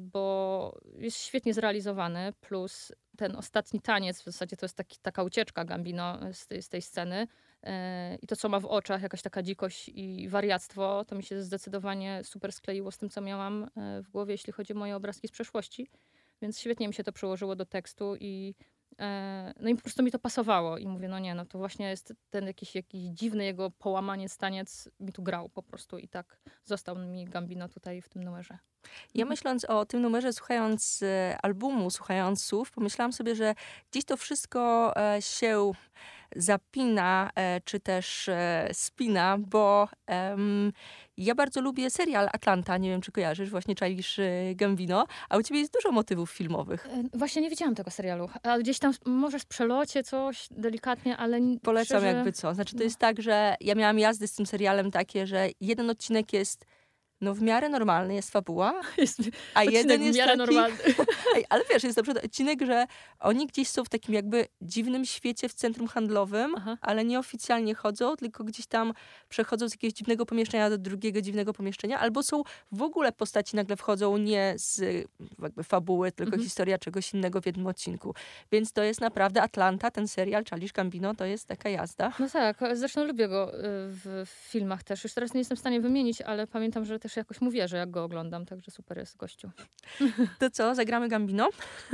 bo 0.00 0.78
jest 0.98 1.18
świetnie 1.18 1.54
zrealizowany, 1.54 2.32
plus 2.40 2.92
ten 3.16 3.36
ostatni 3.36 3.80
taniec, 3.80 4.20
w 4.20 4.24
zasadzie 4.24 4.56
to 4.56 4.64
jest 4.66 4.76
taki, 4.76 4.98
taka 5.02 5.22
ucieczka 5.22 5.64
Gambino 5.64 6.18
z 6.32 6.46
tej, 6.46 6.62
z 6.62 6.68
tej 6.68 6.82
sceny 6.82 7.26
e, 7.62 8.16
i 8.16 8.26
to, 8.26 8.36
co 8.36 8.48
ma 8.48 8.60
w 8.60 8.66
oczach, 8.66 9.02
jakaś 9.02 9.22
taka 9.22 9.42
dzikość 9.42 9.88
i 9.88 10.28
wariactwo, 10.28 11.04
to 11.04 11.14
mi 11.14 11.22
się 11.22 11.42
zdecydowanie 11.42 12.20
super 12.24 12.52
skleiło 12.52 12.90
z 12.90 12.98
tym, 12.98 13.08
co 13.08 13.20
miałam 13.20 13.70
e, 13.76 14.02
w 14.02 14.08
głowie, 14.08 14.34
jeśli 14.34 14.52
chodzi 14.52 14.72
o 14.72 14.76
moje 14.76 14.96
obrazki 14.96 15.28
z 15.28 15.30
przeszłości. 15.30 15.90
Więc 16.42 16.60
świetnie 16.60 16.88
mi 16.88 16.94
się 16.94 17.04
to 17.04 17.12
przełożyło 17.12 17.56
do 17.56 17.66
tekstu 17.66 18.16
i 18.20 18.54
E, 18.58 18.75
No 19.60 19.68
i 19.68 19.74
po 19.74 19.82
prostu 19.82 20.02
mi 20.02 20.10
to 20.10 20.18
pasowało 20.18 20.78
i 20.78 20.86
mówię, 20.86 21.08
no 21.08 21.18
nie, 21.18 21.34
no 21.34 21.46
to 21.46 21.58
właśnie 21.58 21.88
jest 21.88 22.14
ten 22.30 22.46
jakiś, 22.46 22.74
jakiś 22.74 23.02
dziwny 23.02 23.44
jego 23.44 23.70
połamanie 23.70 24.28
staniec 24.28 24.88
mi 25.00 25.12
tu 25.12 25.22
grał 25.22 25.48
po 25.48 25.62
prostu 25.62 25.98
i 25.98 26.08
tak 26.08 26.40
został 26.64 26.96
mi 26.96 27.24
Gambino 27.24 27.68
tutaj 27.68 28.02
w 28.02 28.08
tym 28.08 28.24
numerze. 28.24 28.58
Ja 29.14 29.22
Mhm. 29.22 29.28
myśląc 29.28 29.64
o 29.64 29.86
tym 29.86 30.02
numerze, 30.02 30.32
słuchając 30.32 31.02
e, 31.02 31.38
albumu, 31.42 31.90
słuchając 31.90 32.44
słów, 32.44 32.70
pomyślałam 32.70 33.12
sobie, 33.12 33.34
że 33.34 33.54
gdzieś 33.90 34.04
to 34.04 34.16
wszystko 34.16 34.92
e, 34.96 35.22
się 35.22 35.72
zapina, 36.36 37.30
e, 37.34 37.60
czy 37.60 37.80
też 37.80 38.28
e, 38.28 38.68
spina, 38.72 39.38
bo 39.38 39.88
em, 40.06 40.72
ja 41.16 41.34
bardzo 41.34 41.60
lubię 41.60 41.90
serial 41.90 42.28
Atlanta, 42.32 42.78
nie 42.78 42.90
wiem 42.90 43.00
czy 43.00 43.12
kojarzysz, 43.12 43.50
właśnie 43.50 43.74
czaisz 43.74 44.18
e, 44.18 44.54
Gambino, 44.54 45.06
a 45.28 45.36
u 45.36 45.42
ciebie 45.42 45.60
jest 45.60 45.72
dużo 45.72 45.92
motywów 45.92 46.30
filmowych. 46.30 46.88
Właśnie 47.14 47.42
nie 47.42 47.50
widziałam 47.50 47.74
tego 47.74 47.90
serialu. 47.90 48.28
A 48.42 48.58
gdzieś 48.58 48.78
tam 48.78 48.92
może 49.06 49.38
w 49.38 49.46
przelocie 49.46 50.02
coś 50.02 50.48
delikatnie, 50.50 51.16
ale 51.16 51.40
Polecam 51.62 51.84
szczerze, 51.84 52.06
jakby 52.06 52.32
co. 52.32 52.54
Znaczy 52.54 52.72
to 52.72 52.78
no. 52.78 52.84
jest 52.84 52.98
tak, 52.98 53.22
że 53.22 53.54
ja 53.60 53.74
miałam 53.74 53.98
jazdy 53.98 54.28
z 54.28 54.34
tym 54.34 54.46
serialem 54.46 54.90
takie, 54.90 55.26
że 55.26 55.48
jeden 55.60 55.90
odcinek 55.90 56.32
jest 56.32 56.66
no 57.20 57.34
w 57.34 57.42
miarę 57.42 57.68
normalny, 57.68 58.14
jest 58.14 58.30
fabuła, 58.30 58.80
Jest 58.98 59.20
a 59.54 59.64
jeden 59.64 60.02
w 60.02 60.04
jest 60.04 60.18
miarę 60.18 60.36
taki... 60.36 60.54
normalny. 60.54 60.76
Ale 61.48 61.64
wiesz, 61.70 61.84
jest 61.84 61.96
na 61.96 62.02
przykład 62.02 62.24
odcinek, 62.24 62.62
że 62.66 62.86
oni 63.20 63.46
gdzieś 63.46 63.68
są 63.68 63.84
w 63.84 63.88
takim 63.88 64.14
jakby 64.14 64.46
dziwnym 64.62 65.04
świecie 65.04 65.48
w 65.48 65.54
centrum 65.54 65.88
handlowym, 65.88 66.54
Aha. 66.56 66.78
ale 66.80 67.04
nieoficjalnie 67.04 67.74
chodzą, 67.74 68.16
tylko 68.16 68.44
gdzieś 68.44 68.66
tam 68.66 68.92
przechodzą 69.28 69.68
z 69.68 69.72
jakiegoś 69.72 69.94
dziwnego 69.94 70.26
pomieszczenia 70.26 70.70
do 70.70 70.78
drugiego 70.78 71.20
dziwnego 71.20 71.52
pomieszczenia, 71.52 71.98
albo 71.98 72.22
są 72.22 72.42
w 72.72 72.82
ogóle 72.82 73.12
postaci 73.12 73.56
nagle 73.56 73.76
wchodzą 73.76 74.16
nie 74.16 74.54
z 74.56 74.80
jakby 75.42 75.64
fabuły, 75.64 76.12
tylko 76.12 76.32
Mhm. 76.32 76.42
historia 76.42 76.78
czegoś 76.78 77.14
innego 77.14 77.40
w 77.40 77.46
jednym 77.46 77.66
odcinku. 77.66 78.14
Więc 78.52 78.72
to 78.72 78.82
jest 78.82 79.00
naprawdę 79.00 79.42
Atlanta, 79.42 79.90
ten 79.90 80.08
serial, 80.08 80.44
Charlie 80.50 80.68
Gambino, 80.74 81.14
to 81.14 81.24
jest 81.24 81.46
taka 81.46 81.68
jazda. 81.68 82.12
No 82.18 82.28
tak, 82.28 82.58
zresztą 82.72 83.04
lubię 83.04 83.28
go 83.28 83.54
y, 83.54 83.62
w 83.88 84.26
w 84.26 84.30
filmach 84.50 84.84
też. 84.84 85.04
Już 85.04 85.14
teraz 85.14 85.34
nie 85.34 85.40
jestem 85.40 85.56
w 85.56 85.60
stanie 85.60 85.80
wymienić, 85.80 86.22
ale 86.22 86.46
pamiętam, 86.46 86.84
że 86.84 86.98
też 87.06 87.16
jakoś 87.16 87.40
mu 87.40 87.50
wierzę, 87.50 87.76
jak 87.76 87.90
go 87.90 88.04
oglądam, 88.04 88.46
także 88.46 88.70
super 88.70 88.98
jest 88.98 89.16
gościu. 89.16 89.50
To 90.38 90.50
co, 90.50 90.74
zagramy 90.74 91.08
Gambino? 91.08 91.48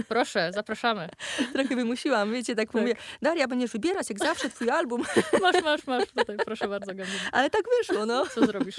Proszę, 0.09 0.51
zapraszamy. 0.55 1.09
Trochę 1.53 1.77
wymusiłam, 1.77 2.33
wiecie, 2.33 2.55
tak, 2.55 2.73
Tak. 2.73 2.81
mówię, 2.81 2.95
Daria, 3.23 3.49
będziesz 3.49 3.71
wybierać 3.73 4.09
jak 4.11 4.19
zawsze 4.19 4.51
twój 4.51 4.71
album, 4.71 5.03
Masz, 5.43 5.63
masz, 5.63 5.87
masz. 5.87 6.05
Tutaj, 6.17 6.37
proszę 6.37 6.69
bardzo, 6.69 6.87
Gambino. 6.95 7.19
ale 7.33 7.51
tak 7.51 7.63
wyszło, 7.79 8.07
no. 8.07 8.27
Co 8.27 8.47
zrobisz? 8.47 8.77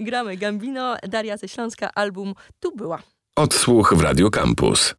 Gramy 0.00 0.36
Gambino, 0.36 0.96
Daria 1.02 1.36
ze 1.36 1.48
Śląska, 1.48 1.90
album 1.94 2.34
Tu 2.60 2.76
była. 2.76 3.02
Odsłuch 3.36 3.94
w 3.96 4.00
Radio 4.02 4.30
Campus. 4.30 4.94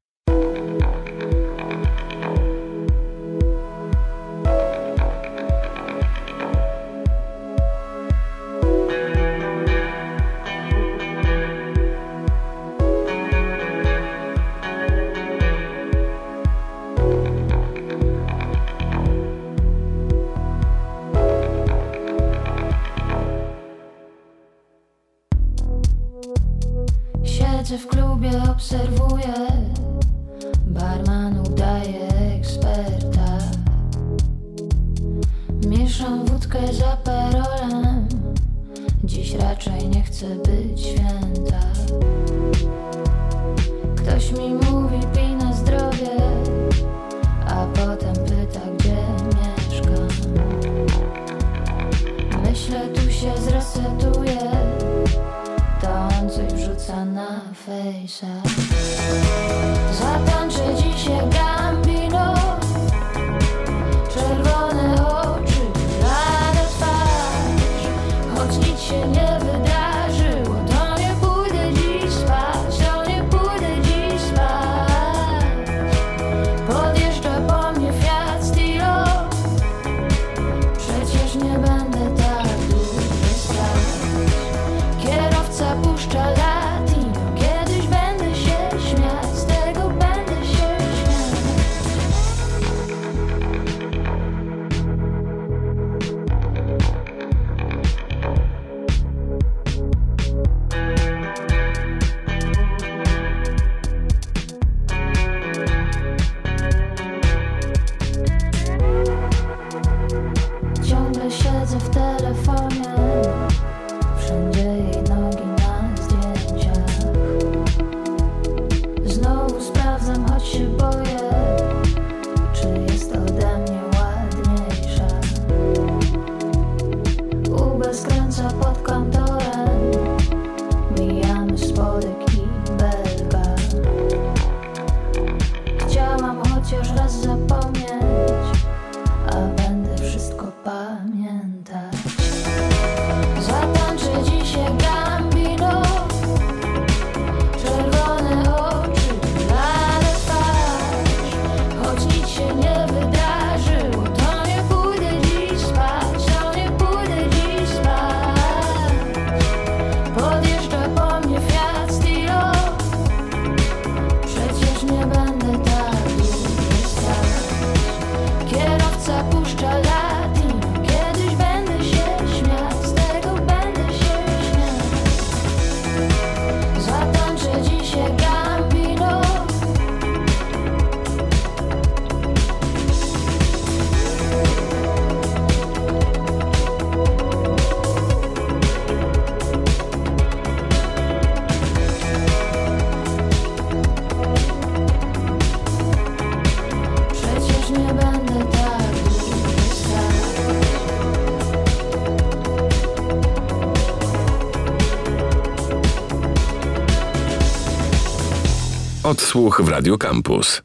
Odsłuch 209.09 209.61
w 209.61 209.67
Radio 209.67 209.97
Campus. 209.97 210.61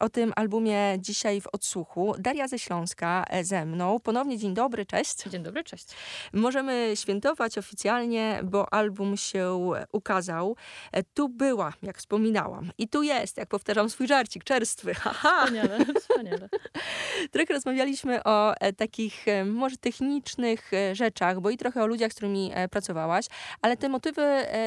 O 0.00 0.08
tym 0.08 0.32
albumie 0.36 0.96
dzisiaj 0.98 1.40
w 1.40 1.46
odsłuchu 1.52 2.14
Daria 2.18 2.48
ze 2.48 2.58
Śląska 2.58 3.24
e, 3.28 3.44
ze 3.44 3.66
mną. 3.66 4.00
Ponownie 4.00 4.38
dzień 4.38 4.54
dobry, 4.54 4.86
cześć. 4.86 5.22
Dzień 5.22 5.42
dobry, 5.42 5.64
cześć. 5.64 5.86
Możemy 6.32 6.92
świętować 6.94 7.58
oficjalnie, 7.58 8.40
bo 8.44 8.72
album 8.72 9.16
się 9.16 9.74
ukazał. 9.92 10.56
E, 10.92 11.02
Tu 11.02 11.28
była, 11.28 11.72
jak 11.82 11.98
wspominałam. 11.98 12.70
I 12.78 12.88
tu 12.88 13.02
jest, 13.02 13.36
jak 13.36 13.48
powtarzam 13.48 13.90
swój 13.90 14.06
żarcik, 14.06 14.44
czerstwy. 14.44 14.94
Haha! 15.04 15.44
Wspaniale, 15.46 15.78
wspaniale. 16.00 16.48
Trochę 17.32 17.54
rozmawialiśmy 17.54 18.24
o 18.24 18.54
e, 18.54 18.72
takich 18.72 19.26
może 19.46 19.76
technicznych 19.76 20.70
rzeczach, 20.92 21.40
bo 21.40 21.50
i 21.50 21.56
trochę 21.56 21.82
o 21.82 21.86
ludziach, 21.86 22.12
z 22.12 22.14
którymi 22.14 22.52
pracowałaś, 22.70 23.26
ale 23.62 23.76
te 23.76 23.88
motywy 23.88 24.22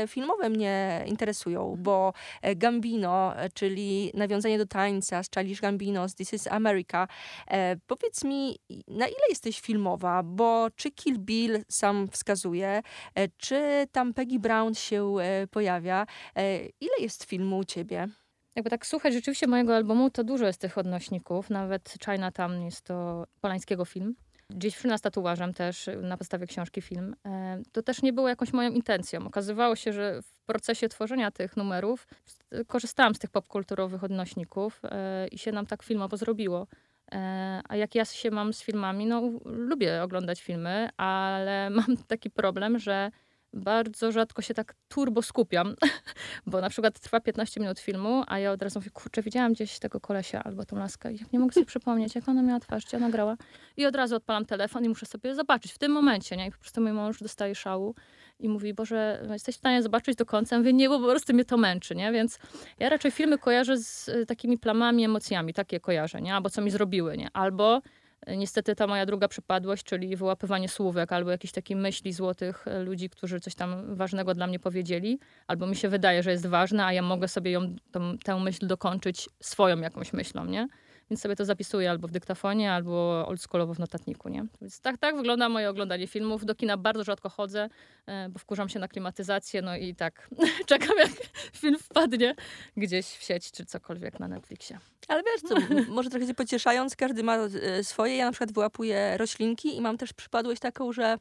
filmowe 0.07 0.49
mnie 0.49 1.03
interesują, 1.07 1.75
bo 1.79 2.13
Gambino, 2.55 3.33
czyli 3.53 4.11
nawiązanie 4.13 4.57
do 4.57 4.65
tańca 4.65 4.96
z 5.01 5.09
Charlie 5.35 5.55
Gambino, 5.55 6.09
z 6.09 6.15
This 6.15 6.33
is 6.33 6.47
America. 6.47 7.07
E, 7.47 7.75
powiedz 7.87 8.23
mi, 8.23 8.59
na 8.87 9.07
ile 9.07 9.27
jesteś 9.29 9.61
filmowa, 9.61 10.23
bo 10.23 10.67
czy 10.75 10.91
Kill 10.91 11.19
Bill 11.19 11.63
sam 11.69 12.07
wskazuje, 12.11 12.81
e, 13.15 13.27
czy 13.37 13.87
tam 13.91 14.13
Peggy 14.13 14.39
Brown 14.39 14.73
się 14.73 15.15
e, 15.21 15.47
pojawia, 15.47 16.05
e, 16.35 16.59
ile 16.65 16.97
jest 16.99 17.23
filmu 17.23 17.57
u 17.57 17.63
ciebie? 17.63 18.07
Jakby 18.55 18.69
tak 18.69 18.85
słuchać 18.85 19.13
rzeczywiście 19.13 19.47
mojego 19.47 19.75
albumu, 19.75 20.09
to 20.09 20.23
dużo 20.23 20.45
jest 20.47 20.61
tych 20.61 20.77
odnośników. 20.77 21.49
Nawet 21.49 21.93
Chinatown 22.05 22.61
jest 22.61 22.81
to 22.81 23.27
Polańskiego 23.41 23.85
film. 23.85 24.15
Dziewczyna 24.53 24.97
z 24.97 25.01
tatuażem 25.01 25.53
też 25.53 25.87
y, 25.87 25.95
na 25.97 26.17
podstawie 26.17 26.47
książki 26.47 26.81
film. 26.81 27.15
E, 27.25 27.61
To 27.71 27.83
też 27.83 28.01
nie 28.01 28.13
było 28.13 28.27
jakąś 28.29 28.53
moją 28.53 28.71
intencją. 28.71 29.27
Okazywało 29.27 29.75
się, 29.75 29.93
że 29.93 30.21
w 30.21 30.41
procesie 30.45 30.89
tworzenia 30.89 31.31
tych 31.31 31.57
numerów 31.57 32.07
y, 32.53 32.65
korzystałam 32.65 33.15
z 33.15 33.19
tych 33.19 33.29
popkulturowych 33.29 34.03
odnośników 34.03 34.81
e, 34.83 35.27
i 35.27 35.37
się 35.37 35.51
nam 35.51 35.65
tak 35.65 35.83
filmowo 35.83 36.17
zrobiło. 36.17 36.67
E, 37.11 37.61
A 37.69 37.75
jak 37.75 37.95
ja 37.95 38.05
się 38.05 38.31
mam 38.31 38.53
z 38.53 38.61
filmami, 38.61 39.05
no 39.05 39.21
lubię 39.45 40.03
oglądać 40.03 40.41
filmy, 40.41 40.89
ale 40.97 41.69
mam 41.79 41.97
taki 42.07 42.29
problem, 42.29 42.79
że 42.79 43.11
bardzo 43.57 44.11
rzadko 44.11 44.41
się 44.41 44.53
tak 44.53 44.75
turbo 44.87 45.21
skupiam, 45.21 45.75
bo 46.47 46.61
na 46.61 46.69
przykład 46.69 46.99
trwa 46.99 47.19
15 47.19 47.59
minut 47.59 47.79
filmu, 47.79 48.23
a 48.27 48.39
ja 48.39 48.51
od 48.51 48.61
razu 48.61 48.79
mówię, 48.79 48.91
kurczę, 48.91 49.21
widziałam 49.21 49.53
gdzieś 49.53 49.79
tego 49.79 49.99
kolesia 49.99 50.43
albo 50.43 50.65
tą 50.65 50.75
laskę 50.75 51.13
i 51.13 51.17
jak 51.17 51.33
nie 51.33 51.39
mogę 51.39 51.53
sobie 51.53 51.65
przypomnieć, 51.65 52.15
jak 52.15 52.29
ona 52.29 52.41
miała 52.41 52.59
twarz, 52.59 52.85
gdzie 52.85 52.97
ona 52.97 53.09
grała. 53.09 53.37
I 53.77 53.85
od 53.85 53.95
razu 53.95 54.15
odpalam 54.15 54.45
telefon 54.45 54.85
i 54.85 54.89
muszę 54.89 55.05
sobie 55.05 55.35
zobaczyć 55.35 55.71
w 55.71 55.77
tym 55.77 55.91
momencie, 55.91 56.37
nie? 56.37 56.47
I 56.47 56.51
po 56.51 56.57
prostu 56.57 56.81
mój 56.81 56.91
mąż 56.91 57.19
dostaje 57.19 57.55
szału 57.55 57.95
i 58.39 58.49
mówi, 58.49 58.73
Boże, 58.73 59.27
jesteś 59.31 59.55
w 59.55 59.59
stanie 59.59 59.83
zobaczyć 59.83 60.15
do 60.15 60.25
końca? 60.25 60.55
Ja 60.55 60.59
mówię, 60.59 60.73
nie, 60.73 60.89
bo 60.89 60.99
po 60.99 61.07
prostu 61.07 61.33
mnie 61.33 61.45
to 61.45 61.57
męczy, 61.57 61.95
nie? 61.95 62.11
Więc 62.11 62.39
ja 62.79 62.89
raczej 62.89 63.11
filmy 63.11 63.37
kojarzę 63.37 63.77
z 63.77 64.07
y, 64.07 64.25
takimi 64.25 64.57
plamami, 64.57 65.05
emocjami, 65.05 65.53
takie 65.53 65.79
kojarzę, 65.79 66.21
nie? 66.21 66.35
Albo 66.35 66.49
co 66.49 66.61
mi 66.61 66.71
zrobiły, 66.71 67.17
nie? 67.17 67.29
Albo 67.33 67.81
niestety 68.27 68.75
ta 68.75 68.87
moja 68.87 69.05
druga 69.05 69.27
przypadłość, 69.27 69.83
czyli 69.83 70.15
wyłapywanie 70.15 70.69
słówek 70.69 71.11
albo 71.11 71.31
jakieś 71.31 71.51
takie 71.51 71.75
myśli 71.75 72.13
złotych 72.13 72.67
y, 72.67 72.83
ludzi, 72.83 73.09
którzy 73.09 73.39
coś 73.39 73.55
tam 73.55 73.95
ważnego 73.95 74.33
dla 74.33 74.47
mnie 74.47 74.59
powiedzieli, 74.59 75.19
albo 75.47 75.67
mi 75.67 75.75
się 75.75 75.89
wydaje, 75.89 76.23
że 76.23 76.31
jest 76.31 76.47
ważne, 76.47 76.85
a 76.85 76.93
ja 76.93 77.01
mogę 77.01 77.27
sobie 77.27 77.51
ją, 77.51 77.75
tą, 77.91 78.17
tę 78.17 78.39
myśl 78.39 78.67
dokończyć 78.67 79.29
swoją 79.39 79.79
jakąś 79.79 80.13
myślą, 80.13 80.45
nie? 80.45 80.67
Więc 81.09 81.21
sobie 81.21 81.35
to 81.35 81.45
zapisuję 81.45 81.89
albo 81.89 82.07
w 82.07 82.11
dyktafonie, 82.11 82.71
albo 82.71 83.25
oldschoolowo 83.27 83.73
w 83.73 83.79
notatniku, 83.79 84.29
nie? 84.29 84.45
Więc 84.61 84.79
tak, 84.81 84.97
tak 84.97 85.15
wygląda 85.15 85.49
moje 85.49 85.69
oglądanie 85.69 86.07
filmów. 86.07 86.45
Do 86.45 86.55
kina 86.55 86.77
bardzo 86.77 87.03
rzadko 87.03 87.29
chodzę, 87.29 87.69
e, 88.05 88.29
bo 88.29 88.39
wkurzam 88.39 88.69
się 88.69 88.79
na 88.79 88.87
klimatyzację, 88.87 89.61
no 89.61 89.75
i 89.75 89.95
tak 89.95 90.29
czekam, 90.65 90.97
jak 90.97 91.11
film 91.53 91.77
wpadnie 91.79 92.35
gdzieś 92.77 93.05
w 93.05 93.23
sieć, 93.23 93.51
czy 93.51 93.65
cokolwiek 93.65 94.19
na 94.19 94.27
Netflixie. 94.27 94.79
Ale 95.07 95.23
wiesz 95.23 95.41
co, 95.41 95.55
może 95.93 96.09
trochę 96.09 96.27
cię 96.27 96.33
pocieszając, 96.33 96.95
każdy 96.95 97.23
ma 97.23 97.35
e, 97.35 97.83
swoje. 97.83 98.15
Ja 98.15 98.25
na 98.25 98.31
przykład 98.31 98.51
wyłapuję 98.51 99.17
roślinki 99.17 99.77
i 99.77 99.81
mam 99.81 99.97
też 99.97 100.13
przypadłość 100.13 100.61
taką, 100.61 100.93
że 100.93 101.17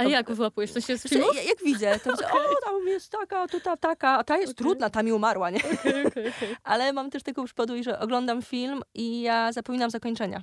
A 0.00 0.04
jak 0.04 0.32
wyłapujesz? 0.32 0.72
To 0.72 0.80
się 0.80 0.98
z 0.98 1.08
filmów? 1.08 1.36
ja- 1.36 1.42
jak 1.42 1.58
widzę, 1.64 1.98
to 2.04 2.12
okay. 2.12 2.26
o, 2.32 2.60
tam 2.64 2.86
jest 2.86 3.12
taka, 3.12 3.48
tu 3.48 3.60
ta, 3.60 3.76
taka, 3.76 4.18
a 4.18 4.24
ta 4.24 4.36
jest 4.38 4.52
Okej. 4.52 4.64
trudna, 4.64 4.90
ta 4.90 5.02
mi 5.02 5.12
umarła, 5.12 5.50
nie? 5.50 5.60
Okej. 6.06 6.32
Ale 6.64 6.92
mam 6.92 7.10
też 7.10 7.22
taką 7.22 7.44
przypadłość, 7.44 7.84
że 7.84 7.98
oglądam 7.98 8.42
film 8.42 8.82
i 8.94 9.20
ja 9.20 9.52
zapominam 9.52 9.90
zakończenia. 9.90 10.42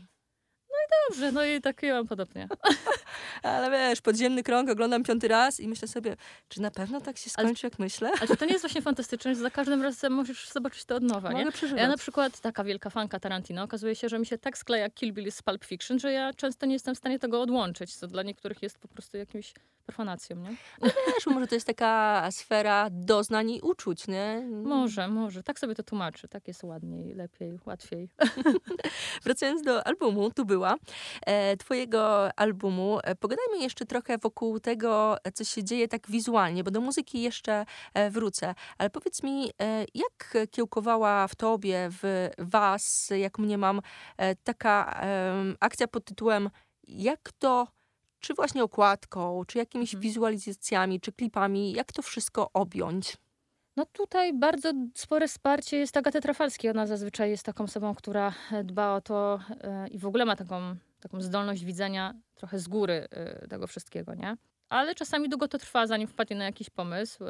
Dobrze, 1.10 1.32
no 1.32 1.46
i 1.46 1.62
tak 1.62 1.84
ja 1.84 1.94
mam 1.94 2.08
podobnie. 2.08 2.48
Ale 3.44 3.72
wiesz, 3.72 4.02
podziemny 4.02 4.44
krąg 4.44 4.70
oglądam 4.70 5.04
piąty 5.04 5.28
raz 5.28 5.60
i 5.60 5.68
myślę 5.68 5.88
sobie, 5.88 6.16
czy 6.50 6.62
na 6.62 6.72
pewno 6.72 7.02
tak 7.02 7.18
się 7.18 7.30
Ale- 7.36 7.48
skończy, 7.48 7.68
jak 7.68 7.80
myślę? 7.80 8.12
Ale 8.20 8.28
czy 8.28 8.38
to 8.38 8.46
nie 8.46 8.52
jest 8.52 8.64
właśnie 8.64 8.82
fantastyczne, 8.82 9.36
że 9.36 9.42
za 9.42 9.50
każdym 9.50 9.84
razem 9.84 10.14
możesz 10.14 10.50
zobaczyć 10.50 10.86
to 10.86 10.96
od 10.96 11.04
nowa, 11.04 11.30
nie? 11.34 11.40
Mogę 11.40 11.52
przeżywać. 11.52 11.82
Ja 11.82 11.88
na 11.88 11.98
przykład, 11.98 12.40
taka 12.40 12.64
wielka 12.64 12.90
fanka 12.90 13.20
Tarantino, 13.20 13.64
okazuje 13.64 13.96
się, 13.96 14.10
że 14.10 14.20
mi 14.20 14.26
się 14.26 14.38
tak 14.38 14.58
skleja 14.58 14.90
Kill 14.90 15.14
Bill 15.14 15.32
z 15.32 15.42
Pulp 15.42 15.66
Fiction, 15.66 16.00
że 16.00 16.12
ja 16.12 16.34
często 16.34 16.66
nie 16.66 16.74
jestem 16.74 16.96
w 16.96 16.98
stanie 16.98 17.20
tego 17.20 17.42
odłączyć, 17.42 17.96
co 17.96 18.08
dla 18.08 18.24
niektórych 18.24 18.64
jest 18.64 18.78
po 18.78 18.88
prostu 18.88 19.18
jakimś 19.18 19.54
profanacją, 19.86 20.36
nie? 20.38 20.50
Wiesz, 20.82 21.26
może 21.26 21.48
to 21.48 21.56
jest 21.56 21.68
taka 21.68 22.28
sfera 22.32 22.88
doznań 22.92 23.50
i 23.50 23.62
uczuć, 23.62 24.08
nie? 24.08 24.48
Może, 24.64 25.08
może. 25.08 25.44
Tak 25.44 25.60
sobie 25.60 25.76
to 25.76 25.84
tłumaczy. 25.84 26.28
Tak 26.28 26.48
jest 26.48 26.64
ładniej, 26.64 27.14
lepiej, 27.14 27.60
łatwiej. 27.66 28.10
Wracając 29.24 29.62
do 29.62 29.88
albumu, 29.88 30.32
tu 30.32 30.46
była, 30.46 30.76
twojego 31.60 32.30
albumu, 32.40 33.00
e, 33.04 33.16
pogadajmy 33.16 33.58
jeszcze 33.60 33.86
trochę 33.86 34.18
wokół 34.18 34.60
tego, 34.60 35.18
e, 35.24 35.32
co 35.32 35.44
się 35.44 35.64
dzieje 35.64 35.88
tak 35.88 36.08
wizualnie, 36.10 36.64
bo 36.64 36.72
do 36.72 36.82
muzyki 36.82 37.22
jeszcze 37.22 37.66
e, 37.94 38.10
wrócę. 38.10 38.56
Ale 38.78 38.90
powiedz 38.90 39.24
mi, 39.24 39.50
e, 39.62 39.86
jak 39.94 40.48
kiełkowała 40.52 41.28
w 41.28 41.36
tobie, 41.36 41.90
w 41.92 42.30
was, 42.38 43.10
jak 43.18 43.40
mnie 43.40 43.58
mam, 43.58 43.82
e, 44.18 44.36
taka 44.36 45.02
akcja 45.60 45.88
pod 45.88 46.06
tytułem 46.06 46.50
jak 46.88 47.32
to, 47.40 47.68
czy 48.20 48.34
właśnie 48.34 48.64
okładką, 48.64 49.44
czy 49.48 49.58
jakimiś 49.58 49.94
Mhm. 49.94 50.02
wizualizacjami, 50.02 51.00
czy 51.02 51.12
klipami, 51.12 51.72
jak 51.72 51.92
to 51.92 52.02
wszystko 52.02 52.50
objąć? 52.54 53.18
No 53.78 53.86
tutaj 53.86 54.34
bardzo 54.34 54.72
spore 54.94 55.28
wsparcie 55.28 55.78
jest 55.78 55.98
Agaty 55.98 56.22
Trafalskiej. 56.22 56.72
Ona 56.72 56.88
zazwyczaj 56.88 57.30
jest 57.30 57.46
taką 57.46 57.64
osobą, 57.64 57.96
która 57.96 58.34
e, 58.52 58.64
dba 58.64 58.94
o 58.94 59.02
to 59.02 59.40
e, 59.62 59.88
i 59.88 60.00
w 60.00 60.06
ogóle 60.06 60.26
ma 60.26 60.36
taką, 60.36 60.76
taką 61.00 61.22
zdolność 61.22 61.66
widzenia 61.66 62.14
trochę 62.36 62.60
z 62.60 62.68
góry 62.68 63.08
e, 63.12 63.48
tego 63.48 63.68
wszystkiego, 63.68 64.14
nie? 64.16 64.38
Ale 64.70 64.96
czasami 64.96 65.30
długo 65.30 65.48
to 65.48 65.58
trwa, 65.58 65.88
zanim 65.88 66.08
wpadnie 66.08 66.36
na 66.36 66.46
jakiś 66.46 66.70
pomysł. 66.70 67.24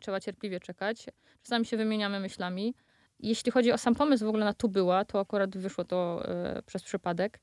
Trzeba 0.00 0.20
cierpliwie 0.20 0.60
czekać. 0.60 1.06
Czasami 1.42 1.66
się 1.66 1.76
wymieniamy 1.76 2.20
myślami. 2.20 2.74
Jeśli 3.20 3.52
chodzi 3.52 3.72
o 3.72 3.78
sam 3.78 3.94
pomysł 3.94 4.24
w 4.24 4.28
ogóle 4.28 4.44
na 4.44 4.54
Tu 4.54 4.68
była, 4.68 5.04
to 5.04 5.20
akurat 5.20 5.56
wyszło 5.56 5.84
to 5.84 6.22
przez 6.66 6.82
przypadek, 6.82 7.40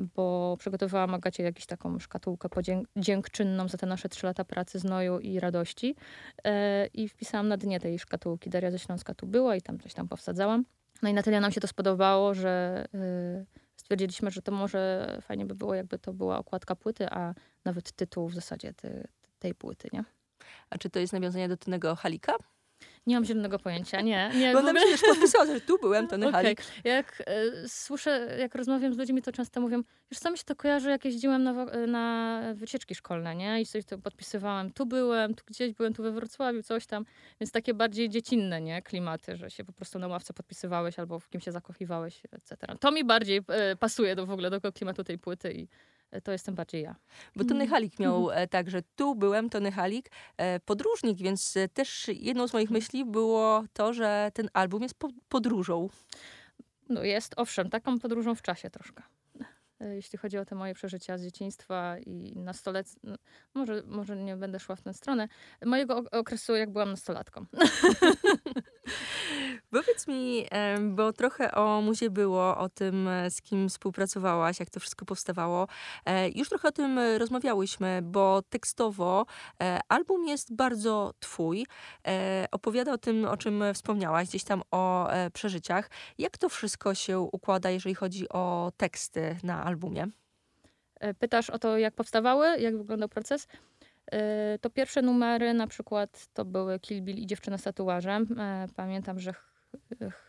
bo 0.00 0.56
przygotowałam 0.58 1.14
Agacie 1.14 1.42
jakąś 1.42 1.66
taką 1.66 1.98
szkatułkę 1.98 2.48
dziękczynną 2.96 3.68
za 3.68 3.78
te 3.78 3.86
nasze 3.86 4.08
trzy 4.08 4.26
lata 4.26 4.44
pracy, 4.44 4.78
znoju 4.78 5.18
i 5.18 5.40
radości. 5.40 5.96
E, 6.44 6.86
I 6.86 7.08
wpisałam 7.08 7.48
na 7.48 7.56
dnie 7.56 7.80
tej 7.80 7.98
szkatułki. 7.98 8.50
Daria 8.50 8.70
ze 8.70 8.78
Śląska 8.78 9.14
tu 9.14 9.26
była 9.26 9.56
i 9.56 9.62
tam 9.62 9.78
coś 9.78 9.94
tam 9.94 10.08
powsadzałam. 10.08 10.64
No 11.02 11.08
i 11.08 11.14
na 11.14 11.22
tyle 11.22 11.40
nam 11.40 11.52
się 11.52 11.60
to 11.60 11.68
spodobało, 11.68 12.34
że 12.34 12.84
e, 12.94 13.44
stwierdziliśmy, 13.76 14.30
że 14.30 14.42
to 14.42 14.52
może 14.52 15.16
fajnie 15.22 15.46
by 15.46 15.54
było, 15.54 15.74
jakby 15.74 15.98
to 15.98 16.12
była 16.12 16.38
okładka 16.38 16.76
płyty, 16.76 17.10
a 17.10 17.34
nawet 17.64 17.92
tytuł 17.92 18.28
w 18.28 18.34
zasadzie 18.34 18.74
te, 18.74 19.08
tej 19.38 19.54
płyty, 19.54 19.88
nie? 19.92 20.04
A 20.70 20.78
czy 20.78 20.90
to 20.90 20.98
jest 20.98 21.12
nawiązanie 21.12 21.48
do 21.48 21.56
Tynego 21.56 21.96
Halika? 21.96 22.36
Nie 23.06 23.14
mam 23.16 23.24
zielonego 23.24 23.58
pojęcia, 23.58 24.00
nie. 24.00 24.30
nie 24.34 24.52
Bo 24.52 24.58
ona 24.58 24.70
ogóle- 24.70 24.84
też 24.86 25.00
podpisała, 25.00 25.46
że 25.46 25.60
tu 25.60 25.78
byłem, 25.78 26.08
Tony 26.08 26.26
Okej. 26.28 26.42
Halik. 26.42 26.62
Jak 26.84 27.22
e, 27.26 27.68
słyszę, 27.68 28.36
jak 28.38 28.54
rozmawiam 28.54 28.94
z 28.94 28.98
ludźmi, 28.98 29.22
to 29.22 29.32
często 29.32 29.60
mówią, 29.60 29.82
już 30.10 30.18
sam 30.18 30.32
mi 30.32 30.38
się 30.38 30.44
to 30.44 30.56
kojarzy, 30.56 30.90
jak 30.90 31.04
jeździłem 31.04 31.42
na, 31.42 31.52
na 31.86 32.42
wycieczki 32.54 32.94
szkolne, 32.94 33.36
nie? 33.36 33.60
I 33.60 33.66
sobie 33.66 33.84
to 33.84 33.98
podpisywałam, 33.98 34.72
tu 34.72 34.86
byłem, 34.86 35.34
tu 35.34 35.44
gdzieś 35.46 35.72
byłem, 35.72 35.94
tu 35.94 36.02
we 36.02 36.12
Wrocławiu, 36.12 36.62
coś 36.62 36.86
tam. 36.86 37.04
Więc 37.40 37.52
takie 37.52 37.74
bardziej 37.74 38.08
dziecinne, 38.08 38.60
nie? 38.60 38.82
Klimaty, 38.82 39.36
że 39.36 39.50
się 39.50 39.64
po 39.64 39.72
prostu 39.72 39.98
na 39.98 40.06
ławce 40.08 40.34
podpisywałeś 40.34 40.98
albo 40.98 41.20
w 41.20 41.28
kim 41.28 41.40
się 41.40 41.52
zakochiwałeś, 41.52 42.22
etc. 42.32 42.56
To 42.80 42.92
mi 42.92 43.04
bardziej 43.04 43.40
e, 43.48 43.76
pasuje 43.76 44.16
do 44.16 44.26
w 44.26 44.30
ogóle 44.30 44.50
do 44.50 44.72
klimatu 44.72 45.04
tej 45.04 45.18
płyty 45.18 45.52
i 45.52 45.68
to 46.24 46.32
jestem 46.32 46.54
bardziej 46.54 46.82
ja. 46.82 46.96
Bo 47.36 47.44
Tony 47.44 47.52
Mhm. 47.60 47.70
Halik 47.70 47.98
miał 47.98 48.30
e, 48.30 48.48
tak, 48.48 48.70
że 48.70 48.82
tu 48.96 49.14
byłem, 49.14 49.50
Tony 49.50 49.72
Halik, 49.72 50.10
e, 50.36 50.60
podróżnik, 50.60 51.18
więc 51.18 51.56
e, 51.56 51.68
też 51.68 52.08
jedną 52.08 52.48
z 52.48 52.52
moich 52.52 52.70
myśli 52.70 53.04
było 53.04 53.64
to, 53.72 53.92
że 53.92 54.30
ten 54.34 54.48
album 54.52 54.82
jest 54.82 54.94
po- 54.94 55.08
podróżą. 55.28 55.88
No 56.88 57.04
jest, 57.04 57.34
owszem, 57.36 57.70
taką 57.70 57.98
podróżą 57.98 58.34
w 58.34 58.42
czasie 58.42 58.70
troszkę. 58.70 59.02
E, 59.80 59.94
Jeśli 59.94 60.18
chodzi 60.18 60.38
o 60.38 60.44
te 60.44 60.54
moje 60.54 60.74
przeżycia 60.74 61.18
z 61.18 61.22
dzieciństwa 61.22 61.98
i 61.98 62.32
nastolec... 62.36 62.96
no, 63.02 63.14
Może, 63.54 63.82
może 63.86 64.16
nie 64.16 64.36
będę 64.36 64.60
szła 64.60 64.76
w 64.76 64.82
tę 64.82 64.94
stronę. 64.94 65.28
Mojego 65.66 65.96
ok- 65.96 66.08
okresu, 66.12 66.56
jak 66.56 66.70
byłam 66.70 66.90
nastolatką. 66.90 67.46
Powiedz 69.70 70.08
mi, 70.08 70.46
bo 70.80 71.12
trochę 71.12 71.52
o 71.52 71.80
muzie 71.80 72.10
było, 72.10 72.58
o 72.58 72.68
tym, 72.68 73.08
e, 73.08 73.30
z 73.30 73.42
kim 73.42 73.68
współpracowałaś, 73.68 74.60
jak 74.60 74.70
to 74.70 74.80
wszystko 74.80 75.04
powstawało. 75.04 75.68
E, 76.06 76.28
Już 76.28 76.48
trochę 76.48 76.68
o 76.68 76.72
tym 76.72 76.98
e, 76.98 77.18
rozmawiałyśmy, 77.18 78.00
bo 78.02 78.42
tekstowo 78.42 79.26
album 79.88 80.26
jest 80.26 80.54
bardzo 80.54 81.14
twój. 81.20 81.66
Opowiada 82.50 82.92
o 82.92 82.98
tym, 82.98 83.24
o 83.24 83.36
czym 83.36 83.64
wspomniałaś, 83.74 84.28
gdzieś 84.28 84.44
tam 84.44 84.62
o 84.70 85.08
przeżyciach. 85.32 85.90
Jak 86.18 86.38
to 86.38 86.48
wszystko 86.48 86.94
się 86.94 87.18
układa, 87.20 87.70
jeżeli 87.70 87.94
chodzi 87.94 88.28
o 88.28 88.72
teksty 88.76 89.36
na 89.42 89.64
albumie? 89.64 90.06
Pytasz 91.18 91.50
o 91.50 91.58
to, 91.58 91.78
jak 91.78 91.94
powstawały, 91.94 92.60
jak 92.60 92.78
wyglądał 92.78 93.08
proces? 93.08 93.48
E, 94.12 94.58
To 94.58 94.70
pierwsze 94.70 95.02
numery 95.02 95.54
na 95.54 95.66
przykład 95.66 96.26
to 96.34 96.44
były 96.44 96.80
Kill 96.80 97.02
Bill 97.02 97.18
i 97.18 97.26
Dziewczyna 97.26 97.58
z 97.58 97.62
tatuażem. 97.62 98.40
E, 98.40 98.66
Pamiętam, 98.76 99.20
że 99.20 99.32
ch 99.32 99.50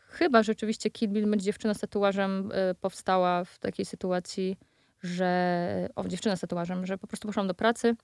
chyba 0.08 0.44
rzeczywiście 0.44 0.90
Kill 0.90 1.10
Bill 1.10 1.38
Dziewczyna 1.38 1.74
z 1.74 1.80
tatuażem 1.80 2.52
e, 2.54 2.76
powstała 2.76 3.44
w 3.44 3.60
takiej 3.60 3.86
sytuacji, 3.86 4.58
że 5.02 5.90
o, 5.96 6.08
dziewczyna 6.08 6.36
z 6.36 6.40
tatuażem, 6.40 6.86
że 6.86 6.98
po 6.98 7.08
prostu 7.08 7.28
poszłam 7.28 7.48
do 7.48 7.54
pracy 7.54 7.96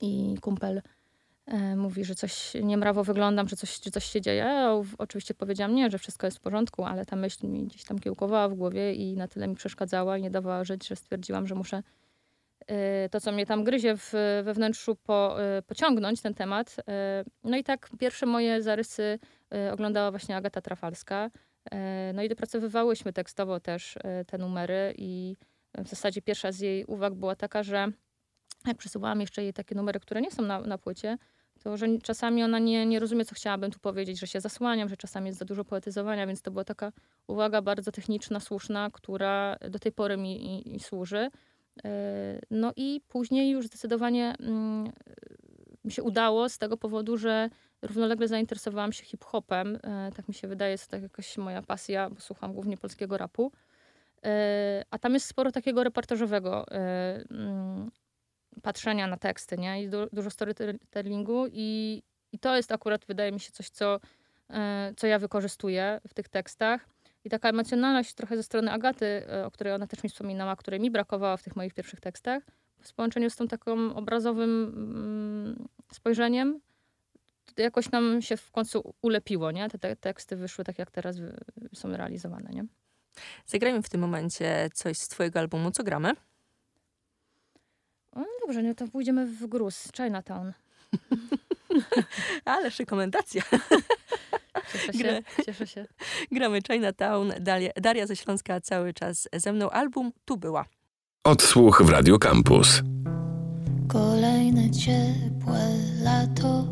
i 0.00 0.36
kumpel 0.40 0.82
e, 1.46 1.76
mówi, 1.76 2.04
że 2.04 2.14
coś 2.14 2.54
niemrawo 2.62 3.04
wyglądam, 3.04 3.48
że 3.48 3.56
coś, 3.56 3.80
że 3.84 3.90
coś 3.90 4.04
się 4.04 4.20
dzieje. 4.20 4.36
Ja 4.36 4.72
oczywiście 4.98 5.34
powiedziałam 5.34 5.74
nie, 5.74 5.90
że 5.90 5.98
wszystko 5.98 6.26
jest 6.26 6.36
w 6.36 6.40
porządku, 6.40 6.84
ale 6.84 7.06
ta 7.06 7.16
myśl 7.16 7.46
mi 7.46 7.64
gdzieś 7.64 7.84
tam 7.84 7.98
kiełkowała 7.98 8.48
w 8.48 8.54
głowie 8.54 8.94
i 8.94 9.16
na 9.16 9.28
tyle 9.28 9.48
mi 9.48 9.54
przeszkadzała 9.54 10.18
i 10.18 10.22
nie 10.22 10.30
dawała 10.30 10.64
żyć, 10.64 10.88
że 10.88 10.96
stwierdziłam, 10.96 11.46
że 11.46 11.54
muszę 11.54 11.82
to, 13.10 13.20
co 13.20 13.32
mnie 13.32 13.46
tam 13.46 13.64
gryzie 13.64 13.96
w, 13.96 14.12
we 14.44 14.54
wnętrzu, 14.54 14.96
po, 14.96 15.42
e, 15.42 15.62
pociągnąć 15.62 16.20
ten 16.20 16.34
temat. 16.34 16.76
E, 16.88 17.24
No 17.44 17.56
i 17.56 17.64
tak 17.64 17.90
pierwsze 17.98 18.26
moje 18.26 18.62
zarysy 18.62 19.18
oglądała 19.72 20.10
właśnie 20.10 20.36
Agata 20.36 20.60
Trafalska. 20.60 21.30
No 22.14 22.22
i 22.22 22.28
dopracowywałyśmy 22.28 23.12
tekstowo 23.12 23.60
też 23.60 23.98
te 24.26 24.38
numery 24.38 24.94
i 24.98 25.36
w 25.78 25.88
zasadzie 25.88 26.22
pierwsza 26.22 26.52
z 26.52 26.60
jej 26.60 26.84
uwag 26.84 27.14
była 27.14 27.36
taka, 27.36 27.62
że 27.62 27.88
jak 28.66 28.76
przesyłałam 28.76 29.20
jeszcze 29.20 29.42
jej 29.42 29.52
takie 29.52 29.74
numery, 29.74 30.00
które 30.00 30.20
nie 30.20 30.30
są 30.30 30.42
na, 30.42 30.60
na 30.60 30.78
płycie, 30.78 31.18
to 31.62 31.76
że 31.76 31.86
czasami 32.02 32.44
ona 32.44 32.58
nie, 32.58 32.86
nie 32.86 33.00
rozumie, 33.00 33.24
co 33.24 33.34
chciałabym 33.34 33.70
tu 33.70 33.78
powiedzieć, 33.78 34.20
że 34.20 34.26
się 34.26 34.40
zasłaniam, 34.40 34.88
że 34.88 34.96
czasami 34.96 35.26
jest 35.26 35.38
za 35.38 35.44
dużo 35.44 35.64
poetyzowania, 35.64 36.26
więc 36.26 36.42
to 36.42 36.50
była 36.50 36.64
taka 36.64 36.92
uwaga 37.26 37.62
bardzo 37.62 37.92
techniczna, 37.92 38.40
słuszna, 38.40 38.90
która 38.92 39.56
do 39.70 39.78
tej 39.78 39.92
pory 39.92 40.16
mi 40.16 40.44
i, 40.46 40.76
i 40.76 40.80
służy. 40.80 41.30
Yy, 41.76 41.90
No 42.50 42.72
i 42.76 43.00
później 43.08 43.50
już 43.50 43.66
zdecydowanie 43.66 44.34
mm, 44.40 44.92
mi 45.84 45.92
się 45.92 46.02
udało 46.02 46.48
z 46.48 46.58
tego 46.58 46.76
powodu, 46.76 47.16
że 47.16 47.50
równolegle 47.82 48.28
zainteresowałam 48.28 48.92
się 48.92 49.04
hip-hopem. 49.04 49.72
Yy, 49.72 50.12
Tak 50.16 50.28
mi 50.28 50.34
się 50.34 50.48
wydaje, 50.48 50.72
jest 50.72 50.84
to 50.86 50.90
tak 50.90 51.02
jakaś 51.02 51.38
moja 51.38 51.62
pasja, 51.62 52.10
bo 52.10 52.20
słucham 52.20 52.52
głównie 52.52 52.76
polskiego 52.76 53.18
rapu. 53.18 53.52
Yy, 54.22 54.30
A 54.90 54.98
tam 54.98 55.14
jest 55.14 55.26
sporo 55.26 55.52
takiego 55.52 55.84
reportażowego 55.84 56.66
mm, 57.30 57.90
patrzenia 58.62 59.06
na 59.06 59.16
teksty, 59.16 59.58
nie? 59.58 59.82
I 59.82 59.88
du- 59.88 60.08
dużo 60.12 60.30
storytellingu 60.30 61.46
i, 61.52 62.02
i 62.32 62.38
to 62.38 62.56
jest 62.56 62.72
akurat, 62.72 63.04
wydaje 63.04 63.32
mi 63.32 63.40
się, 63.40 63.52
coś, 63.52 63.70
co, 63.70 64.00
co 64.96 65.06
ja 65.06 65.18
wykorzystuję 65.18 66.00
w 66.08 66.14
tych 66.14 66.28
tekstach. 66.28 66.91
I 67.24 67.30
taka 67.30 67.48
emocjonalność 67.48 68.14
trochę 68.14 68.36
ze 68.36 68.42
strony 68.42 68.72
Agaty, 68.72 69.06
e, 69.06 69.46
o 69.46 69.50
której 69.50 69.72
ona 69.72 69.86
też 69.86 70.02
mi 70.02 70.10
wspominała, 70.10 70.56
której 70.56 70.80
mi 70.80 70.90
brakowało 70.90 71.36
w 71.36 71.42
tych 71.42 71.56
moich 71.56 71.74
pierwszych 71.74 72.00
tekstach, 72.00 72.42
w 72.82 72.94
połączeniu 72.94 73.30
z 73.30 73.36
tą 73.36 73.48
taką 73.48 73.94
obrazowym 73.94 74.64
mm, 74.64 75.68
spojrzeniem, 75.92 76.60
to 77.54 77.62
jakoś 77.62 77.90
nam 77.90 78.22
się 78.22 78.36
w 78.36 78.50
końcu 78.50 78.94
ulepiło, 79.02 79.50
nie? 79.50 79.68
Te, 79.70 79.78
te 79.78 79.96
teksty 79.96 80.36
wyszły 80.36 80.64
tak, 80.64 80.78
jak 80.78 80.90
teraz 80.90 81.16
są 81.74 81.96
realizowane, 81.96 82.50
nie? 82.50 82.64
Zagrajmy 83.46 83.82
w 83.82 83.88
tym 83.88 84.00
momencie 84.00 84.70
coś 84.74 84.98
z 84.98 85.08
twojego 85.08 85.38
albumu. 85.38 85.70
Co 85.70 85.84
gramy? 85.84 86.12
No 88.16 88.26
dobrze, 88.40 88.62
no 88.62 88.74
to 88.74 88.88
pójdziemy 88.88 89.26
w 89.26 89.46
gruz, 89.46 89.88
Chinatown. 89.96 90.52
Ale 92.44 92.70
rekomendacja. 92.78 93.42
Cieszę 94.72 94.92
się, 94.92 95.22
cieszę 95.46 95.66
się. 95.66 95.86
Gramy 96.32 96.58
Chinatown, 96.72 97.32
Daria, 97.40 97.70
Daria 97.76 98.06
ze 98.06 98.16
Śląska 98.16 98.60
cały 98.60 98.92
czas 98.92 99.28
ze 99.32 99.52
mną. 99.52 99.70
Album 99.70 100.12
Tu 100.24 100.36
była. 100.36 100.64
Odsłuch 101.24 101.82
w 101.82 101.88
Radio 101.88 102.18
Campus. 102.18 102.82
Kolejne 103.88 104.70
ciepłe 104.70 105.68
lato 106.02 106.64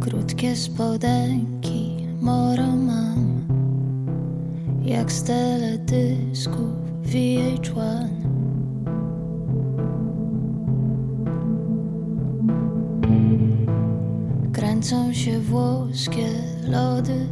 Krótkie 0.00 0.56
spodenki 0.56 2.06
moro 2.20 2.66
mam 2.66 3.46
Jak 4.84 5.12
z 5.12 5.24
teledysków 5.24 6.72
VH1 7.02 8.21
Kręcą 14.82 15.12
się 15.12 15.40
włoskie 15.40 16.28
lody 16.68 17.26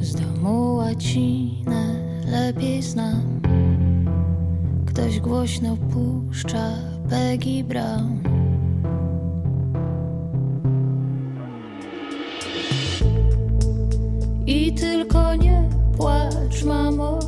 Z 0.00 0.14
domu 0.14 0.74
łacinę 0.74 1.94
lepiej 2.26 2.82
znam 2.82 3.40
Ktoś 4.86 5.20
głośno 5.20 5.76
puszcza 5.76 6.72
Peggy 7.10 7.64
Brown. 7.64 8.20
I 14.46 14.74
tylko 14.74 15.34
nie 15.34 15.68
płacz, 15.96 16.64
mamo. 16.64 17.18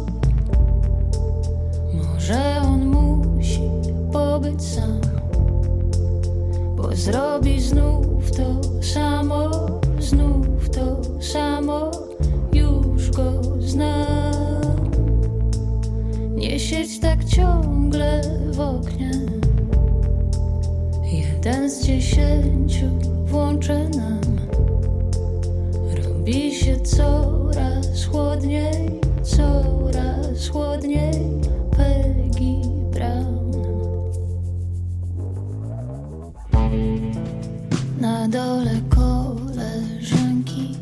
Może 1.94 2.62
on 2.64 2.86
musi 2.86 3.60
pobyć 4.12 4.62
sam, 4.62 5.00
zrobi 6.94 7.61
znów 7.61 8.31
to 8.31 8.61
samo, 8.83 9.50
znów 10.00 10.70
to 10.70 11.02
samo. 11.20 11.90
Już 12.52 13.11
go 13.11 13.42
znam. 13.61 14.90
Nie 16.35 16.59
siedź 16.61 17.00
tak 17.00 17.24
ciągle 17.24 18.22
w 18.50 18.61
oknie. 18.61 19.11
Jeden 21.12 21.70
z 21.70 21.85
dziesięciu 21.87 22.87
włączę 23.24 23.88
nam. 23.88 24.20
Robi 26.05 26.55
się 26.55 26.81
coraz 26.81 28.05
chłodniej, 28.05 29.00
coraz 29.22 30.48
chłodniej. 30.48 31.12
Peggy 31.76 32.68
Brown. 32.90 33.51
Na 38.02 38.28
dole 38.28 38.80
koleżanki 38.96 40.76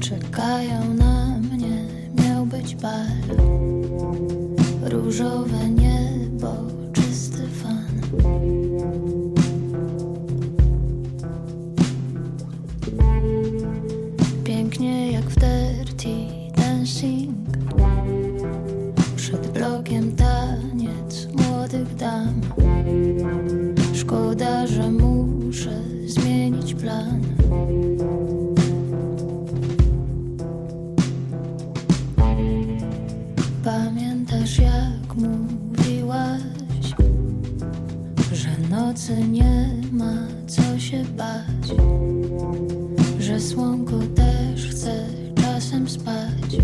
czekają 0.00 0.94
na 0.94 1.38
mnie. 1.38 1.84
Miał 2.24 2.46
być 2.46 2.74
bal. 2.74 3.06
Różowe 4.82 5.70
niebo, 5.70 5.87
że 43.20 43.40
słonko 43.40 43.98
też 44.14 44.70
chce 44.70 45.06
czasem 45.34 45.88
spać. 45.88 46.56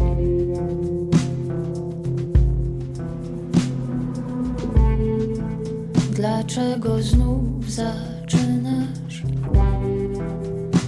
Dlaczego 6.12 7.02
znów 7.02 7.70
zaczynasz? 7.70 9.22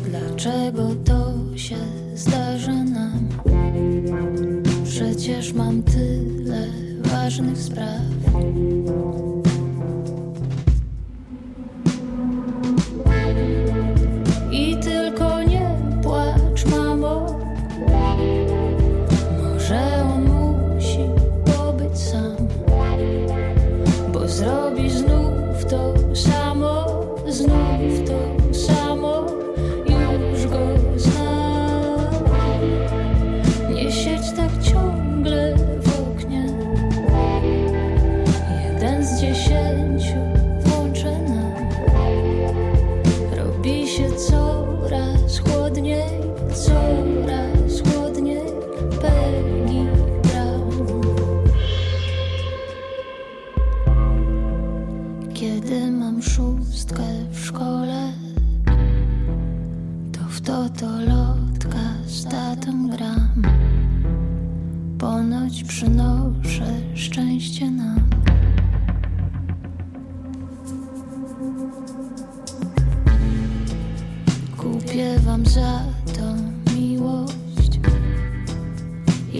Dlaczego 0.05 0.89
to 1.05 1.33
się 1.57 1.77
zdarza 2.15 2.85
nam? 2.85 3.29
Przecież 4.85 5.53
mam 5.53 5.83
tyle 5.83 6.67
ważnych 7.03 7.59
spraw. 7.59 8.01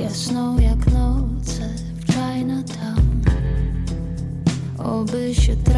Jasną 0.07 0.59
jak 0.59 0.87
noce 0.87 1.69
w 1.95 2.13
Chinatown. 2.13 3.23
Oby 4.79 5.35
się 5.35 5.57
trafił 5.57 5.76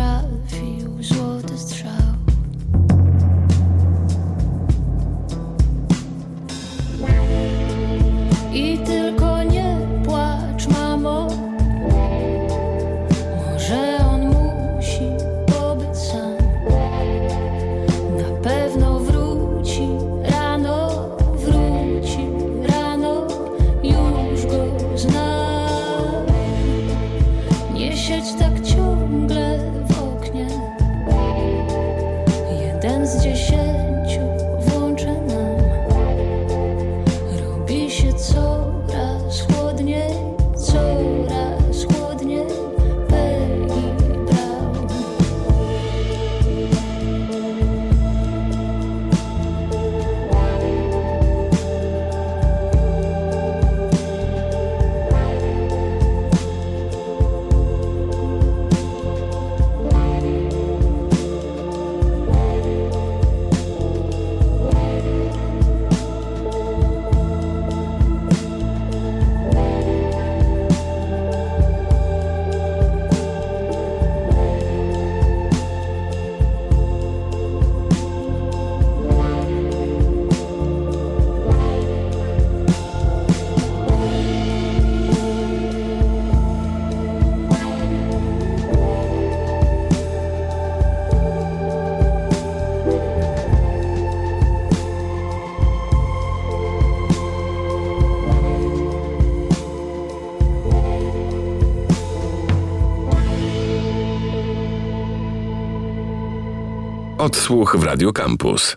Odsłuch 107.29 107.77
w 107.77 107.83
Radio 107.83 108.13
Campus. 108.13 108.77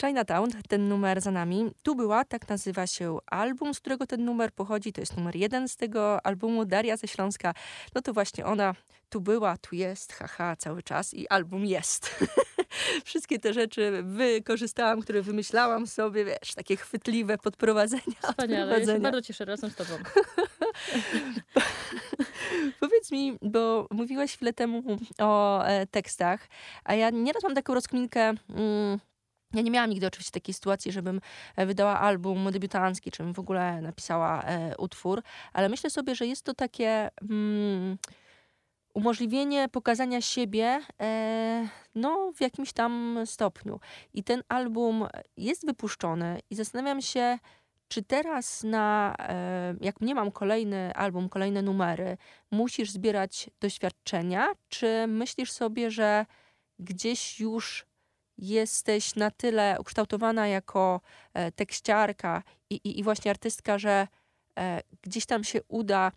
Chinatown, 0.00 0.50
ten 0.68 0.88
numer 0.88 1.20
za 1.20 1.30
nami. 1.30 1.70
Tu 1.82 1.94
była, 1.94 2.24
tak 2.24 2.48
nazywa 2.48 2.86
się 2.86 3.18
album, 3.26 3.74
z 3.74 3.80
którego 3.80 4.06
ten 4.06 4.24
numer 4.24 4.52
pochodzi. 4.52 4.92
To 4.92 5.00
jest 5.00 5.16
numer 5.16 5.36
jeden 5.36 5.68
z 5.68 5.76
tego 5.76 6.26
albumu, 6.26 6.64
Daria 6.64 6.96
ze 6.96 7.08
Śląska. 7.08 7.54
No 7.94 8.02
to 8.02 8.12
właśnie 8.12 8.46
ona 8.46 8.74
tu 9.08 9.20
była, 9.20 9.56
tu 9.56 9.74
jest, 9.74 10.12
haha, 10.12 10.56
cały 10.56 10.82
czas 10.82 11.14
i 11.14 11.28
album 11.28 11.66
jest. 11.66 12.10
Wszystkie 13.04 13.38
te 13.38 13.52
rzeczy 13.52 14.02
wykorzystałam, 14.02 15.02
które 15.02 15.22
wymyślałam 15.22 15.86
sobie, 15.86 16.24
wiesz, 16.24 16.54
takie 16.54 16.76
chwytliwe 16.76 17.38
podprowadzenia, 17.38 18.02
Wspaniale, 18.30 18.80
ja 18.80 18.86
się 18.86 19.00
bardzo 19.00 19.22
cieszę 19.22 19.44
razem 19.44 19.70
z 19.70 19.74
tobą. 19.74 19.90
Powiedz 22.80 23.12
mi, 23.12 23.38
bo 23.42 23.86
mówiłaś 23.90 24.32
chwilę 24.32 24.52
temu 24.52 24.82
o 25.18 25.64
e, 25.64 25.86
tekstach, 25.86 26.48
a 26.84 26.94
ja 26.94 27.10
nieraz 27.10 27.42
mam 27.42 27.54
taką 27.54 27.74
rozkminkę. 27.74 28.34
Mm, 28.48 29.00
ja 29.54 29.62
nie 29.62 29.70
miałam 29.70 29.90
nigdy 29.90 30.06
oczywiście 30.06 30.32
takiej 30.32 30.54
sytuacji, 30.54 30.92
żebym 30.92 31.20
e, 31.56 31.66
wydała 31.66 32.00
album 32.00 32.52
debiutancki, 32.52 33.10
czym 33.10 33.32
w 33.32 33.38
ogóle 33.38 33.80
napisała 33.80 34.42
e, 34.42 34.76
utwór, 34.76 35.22
ale 35.52 35.68
myślę 35.68 35.90
sobie, 35.90 36.14
że 36.14 36.26
jest 36.26 36.42
to 36.42 36.54
takie 36.54 37.10
mm, 37.22 37.96
umożliwienie 38.96 39.68
pokazania 39.68 40.20
siebie 40.20 40.80
e, 41.00 41.68
no, 41.94 42.32
w 42.36 42.40
jakimś 42.40 42.72
tam 42.72 43.18
stopniu. 43.24 43.80
I 44.14 44.24
ten 44.24 44.42
album 44.48 45.06
jest 45.36 45.66
wypuszczony 45.66 46.40
i 46.50 46.54
zastanawiam 46.54 47.02
się, 47.02 47.38
czy 47.88 48.02
teraz 48.02 48.62
na, 48.64 49.14
e, 49.18 49.74
jak 49.80 50.00
nie 50.00 50.14
mam 50.14 50.30
kolejny 50.30 50.94
album, 50.94 51.28
kolejne 51.28 51.62
numery, 51.62 52.16
musisz 52.50 52.90
zbierać 52.90 53.50
doświadczenia, 53.60 54.46
czy 54.68 55.06
myślisz 55.08 55.52
sobie, 55.52 55.90
że 55.90 56.26
gdzieś 56.78 57.40
już 57.40 57.86
jesteś 58.38 59.14
na 59.14 59.30
tyle 59.30 59.76
ukształtowana 59.80 60.48
jako 60.48 61.00
e, 61.34 61.52
tekściarka 61.52 62.42
i, 62.70 62.74
i, 62.74 62.98
i 63.00 63.02
właśnie 63.02 63.30
artystka, 63.30 63.78
że 63.78 64.08
e, 64.58 64.80
gdzieś 65.02 65.26
tam 65.26 65.44
się 65.44 65.60
uda 65.68 66.12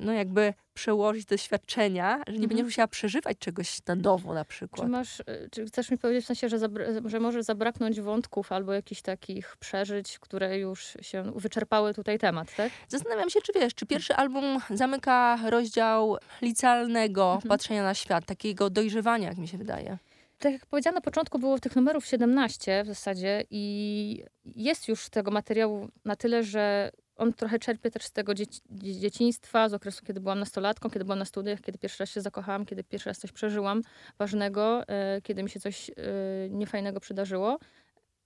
no 0.00 0.12
jakby 0.12 0.54
przełożyć 0.74 1.24
doświadczenia, 1.24 2.16
że 2.26 2.32
nie 2.32 2.38
Mhm. 2.38 2.48
będziesz 2.48 2.64
musiała 2.64 2.88
przeżywać 2.88 3.38
czegoś 3.38 3.78
na 3.86 3.94
nowo 3.94 4.34
na 4.34 4.44
Czy 4.44 4.48
przykład. 4.48 4.88
masz, 4.88 5.20
y, 5.20 5.24
czy 5.52 5.66
chcesz 5.66 5.90
mi 5.90 5.98
powiedzieć 5.98 6.24
w 6.24 6.26
sensie, 6.26 6.48
że, 6.48 6.58
że 7.04 7.20
może 7.20 7.42
zabraknąć 7.42 8.00
wątków 8.00 8.52
albo 8.52 8.72
jakichś 8.72 9.02
takich 9.02 9.56
przeżyć, 9.56 10.18
które 10.18 10.58
już 10.58 10.96
się 11.00 11.32
wyczerpały 11.36 11.94
tutaj 11.94 12.18
temat, 12.18 12.54
tak? 12.56 12.72
Zastanawiam 12.88 13.30
się, 13.30 13.40
czy 13.40 13.52
wiesz, 13.52 13.74
czy 13.74 13.86
pierwszy 13.86 14.14
album 14.14 14.44
zamyka 14.70 15.38
rozdział 15.50 16.16
licealnego 16.42 17.32
Mhm. 17.34 17.48
patrzenia 17.48 17.82
na 17.82 17.94
świat, 17.94 18.24
takiego 18.26 18.70
dojrzewania, 18.70 19.28
jak 19.28 19.38
mi 19.38 19.48
się 19.48 19.58
wydaje. 19.58 19.98
Tak 20.38 20.52
jak 20.52 20.66
powiedziałam 20.66 20.94
na 20.94 21.00
początku, 21.00 21.38
było 21.38 21.58
tych 21.58 21.76
numerów 21.76 22.06
17 22.06 22.82
w 22.84 22.86
zasadzie 22.86 23.44
i 23.50 24.24
jest 24.44 24.88
już 24.88 25.08
tego 25.08 25.30
materiału 25.30 25.88
na 26.04 26.16
tyle, 26.16 26.44
że 26.44 26.90
on 27.18 27.32
trochę 27.32 27.58
czerpie 27.58 27.90
też 27.90 28.02
z 28.02 28.12
tego 28.12 28.34
dzieci- 28.34 28.60
dzie- 28.70 29.00
dzieciństwa, 29.00 29.68
z 29.68 29.74
okresu, 29.74 30.04
kiedy 30.06 30.20
byłam 30.20 30.38
nastolatką, 30.38 30.90
kiedy 30.90 31.04
byłam 31.04 31.18
na 31.18 31.24
studiach, 31.24 31.60
kiedy 31.60 31.78
pierwszy 31.78 32.02
raz 32.02 32.10
się 32.10 32.20
zakochałam, 32.20 32.66
kiedy 32.66 32.84
pierwszy 32.84 33.10
raz 33.10 33.18
coś 33.18 33.32
przeżyłam 33.32 33.82
ważnego, 34.18 34.88
e, 34.88 35.20
kiedy 35.22 35.42
mi 35.42 35.50
się 35.50 35.60
coś 35.60 35.90
e, 35.90 35.94
niefajnego 36.50 37.00
przydarzyło. 37.00 37.58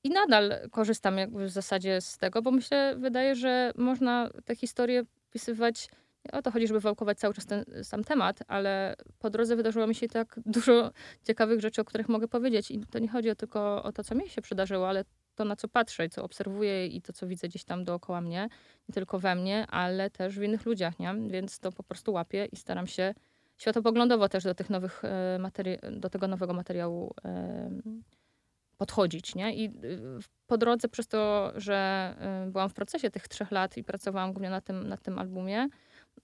I 0.05 0.11
nadal 0.11 0.53
korzystam 0.71 1.19
jakby 1.19 1.47
w 1.47 1.51
zasadzie 1.51 2.01
z 2.01 2.19
tego, 2.19 2.43
bo 2.43 2.51
myślę, 2.51 2.97
wydaje, 2.99 3.35
że 3.35 3.73
można 3.77 4.31
te 4.45 4.57
historie 4.57 5.03
pisywać. 5.31 5.89
Nie 6.25 6.39
o 6.39 6.43
to 6.43 6.51
chodzi, 6.51 6.67
żeby 6.67 6.81
wałkować 6.81 7.19
cały 7.19 7.35
czas 7.35 7.47
ten 7.47 7.65
sam 7.83 8.05
temat, 8.05 8.39
ale 8.49 8.97
po 9.19 9.31
drodze 9.31 9.57
wydarzyło 9.57 9.87
mi 9.87 9.95
się 9.95 10.09
tak 10.09 10.41
dużo 10.47 10.91
ciekawych 11.27 11.61
rzeczy, 11.61 11.81
o 11.81 11.85
których 11.85 12.09
mogę 12.09 12.29
powiedzieć. 12.29 12.71
I 12.71 12.81
to 12.91 12.99
nie 12.99 13.09
chodzi 13.09 13.37
tylko 13.37 13.83
o 13.83 13.93
to, 13.93 14.05
co 14.05 14.15
mi 14.15 14.29
się 14.29 14.43
przydarzyło, 14.43 14.89
ale 14.89 15.05
to, 15.35 15.45
na 15.45 15.57
co 15.57 15.69
patrzę 15.69 16.07
i 16.07 16.11
co 16.11 16.25
obserwuję 16.25 16.87
i 16.87 17.03
to, 17.03 17.13
co 17.13 17.27
widzę 17.27 17.49
gdzieś 17.49 17.65
tam 17.65 17.85
dookoła 17.85 18.21
mnie. 18.21 18.49
Nie 18.89 18.93
tylko 18.95 19.19
we 19.19 19.35
mnie, 19.35 19.67
ale 19.67 20.11
też 20.11 20.39
w 20.39 20.43
innych 20.43 20.67
ludziach, 20.67 20.99
nie? 20.99 21.15
Więc 21.29 21.59
to 21.59 21.73
po 21.73 21.83
prostu 21.83 22.13
łapię 22.13 22.49
i 22.53 22.57
staram 22.57 22.87
się 22.87 23.15
światopoglądowo 23.59 24.29
też 24.29 24.45
do 24.45 24.55
tych 24.55 24.71
nowych 24.71 25.05
e, 25.05 25.39
do 25.93 26.11
tego 26.11 26.29
nowego 26.29 26.55
materiału 26.55 27.15
podchodzić, 28.83 29.35
nie? 29.35 29.55
I 29.55 29.65
y, 29.67 30.01
po 30.47 30.59
drodze 30.59 30.89
przez 30.89 31.09
to, 31.09 31.53
że 31.57 32.15
y, 32.49 32.51
byłam 32.51 32.69
w 32.69 32.75
procesie 32.75 33.11
tych 33.11 33.29
trzech 33.29 33.51
lat 33.51 33.77
i 33.77 33.85
pracowałam 33.85 34.33
głównie 34.33 34.51
na 34.51 34.61
tym, 34.61 34.89
na 34.89 34.97
tym 34.97 35.19
albumie, 35.19 35.69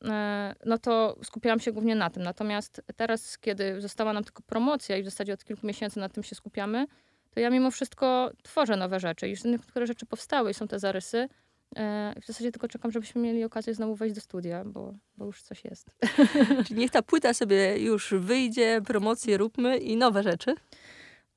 e, 0.04 0.54
no 0.66 0.78
to 0.78 1.16
skupiałam 1.22 1.60
się 1.60 1.72
głównie 1.72 1.94
na 1.96 2.10
tym. 2.10 2.22
Natomiast 2.22 2.82
teraz, 2.96 3.38
kiedy 3.38 3.80
została 3.80 4.12
nam 4.12 4.24
tylko 4.24 4.42
promocja 4.42 4.96
i 4.96 5.02
w 5.02 5.04
zasadzie 5.04 5.32
od 5.32 5.44
kilku 5.44 5.66
miesięcy 5.66 6.00
na 6.00 6.08
tym 6.08 6.22
się 6.22 6.34
skupiamy, 6.34 6.86
to 7.30 7.40
ja 7.40 7.50
mimo 7.50 7.70
wszystko 7.70 8.30
tworzę 8.42 8.76
nowe 8.76 9.00
rzeczy. 9.00 9.28
Już 9.28 9.44
niektóre 9.44 9.86
rzeczy 9.86 10.06
powstały 10.06 10.50
i 10.50 10.54
są 10.54 10.68
te 10.68 10.78
zarysy. 10.78 11.28
E, 11.76 12.14
W 12.22 12.26
zasadzie 12.26 12.52
tylko 12.52 12.68
czekam, 12.68 12.92
żebyśmy 12.92 13.20
mieli 13.22 13.44
okazję 13.44 13.74
znowu 13.74 13.94
wejść 13.94 14.14
do 14.14 14.20
studia, 14.20 14.64
bo, 14.64 14.94
bo 15.16 15.24
już 15.24 15.42
coś 15.42 15.64
jest. 15.64 15.90
Czyli 16.66 16.80
niech 16.80 16.90
ta 16.90 17.02
płyta 17.02 17.34
sobie 17.34 17.78
już 17.78 18.14
wyjdzie, 18.18 18.80
promocję 18.86 19.36
róbmy 19.36 19.78
i 19.78 19.96
nowe 19.96 20.22
rzeczy. 20.22 20.54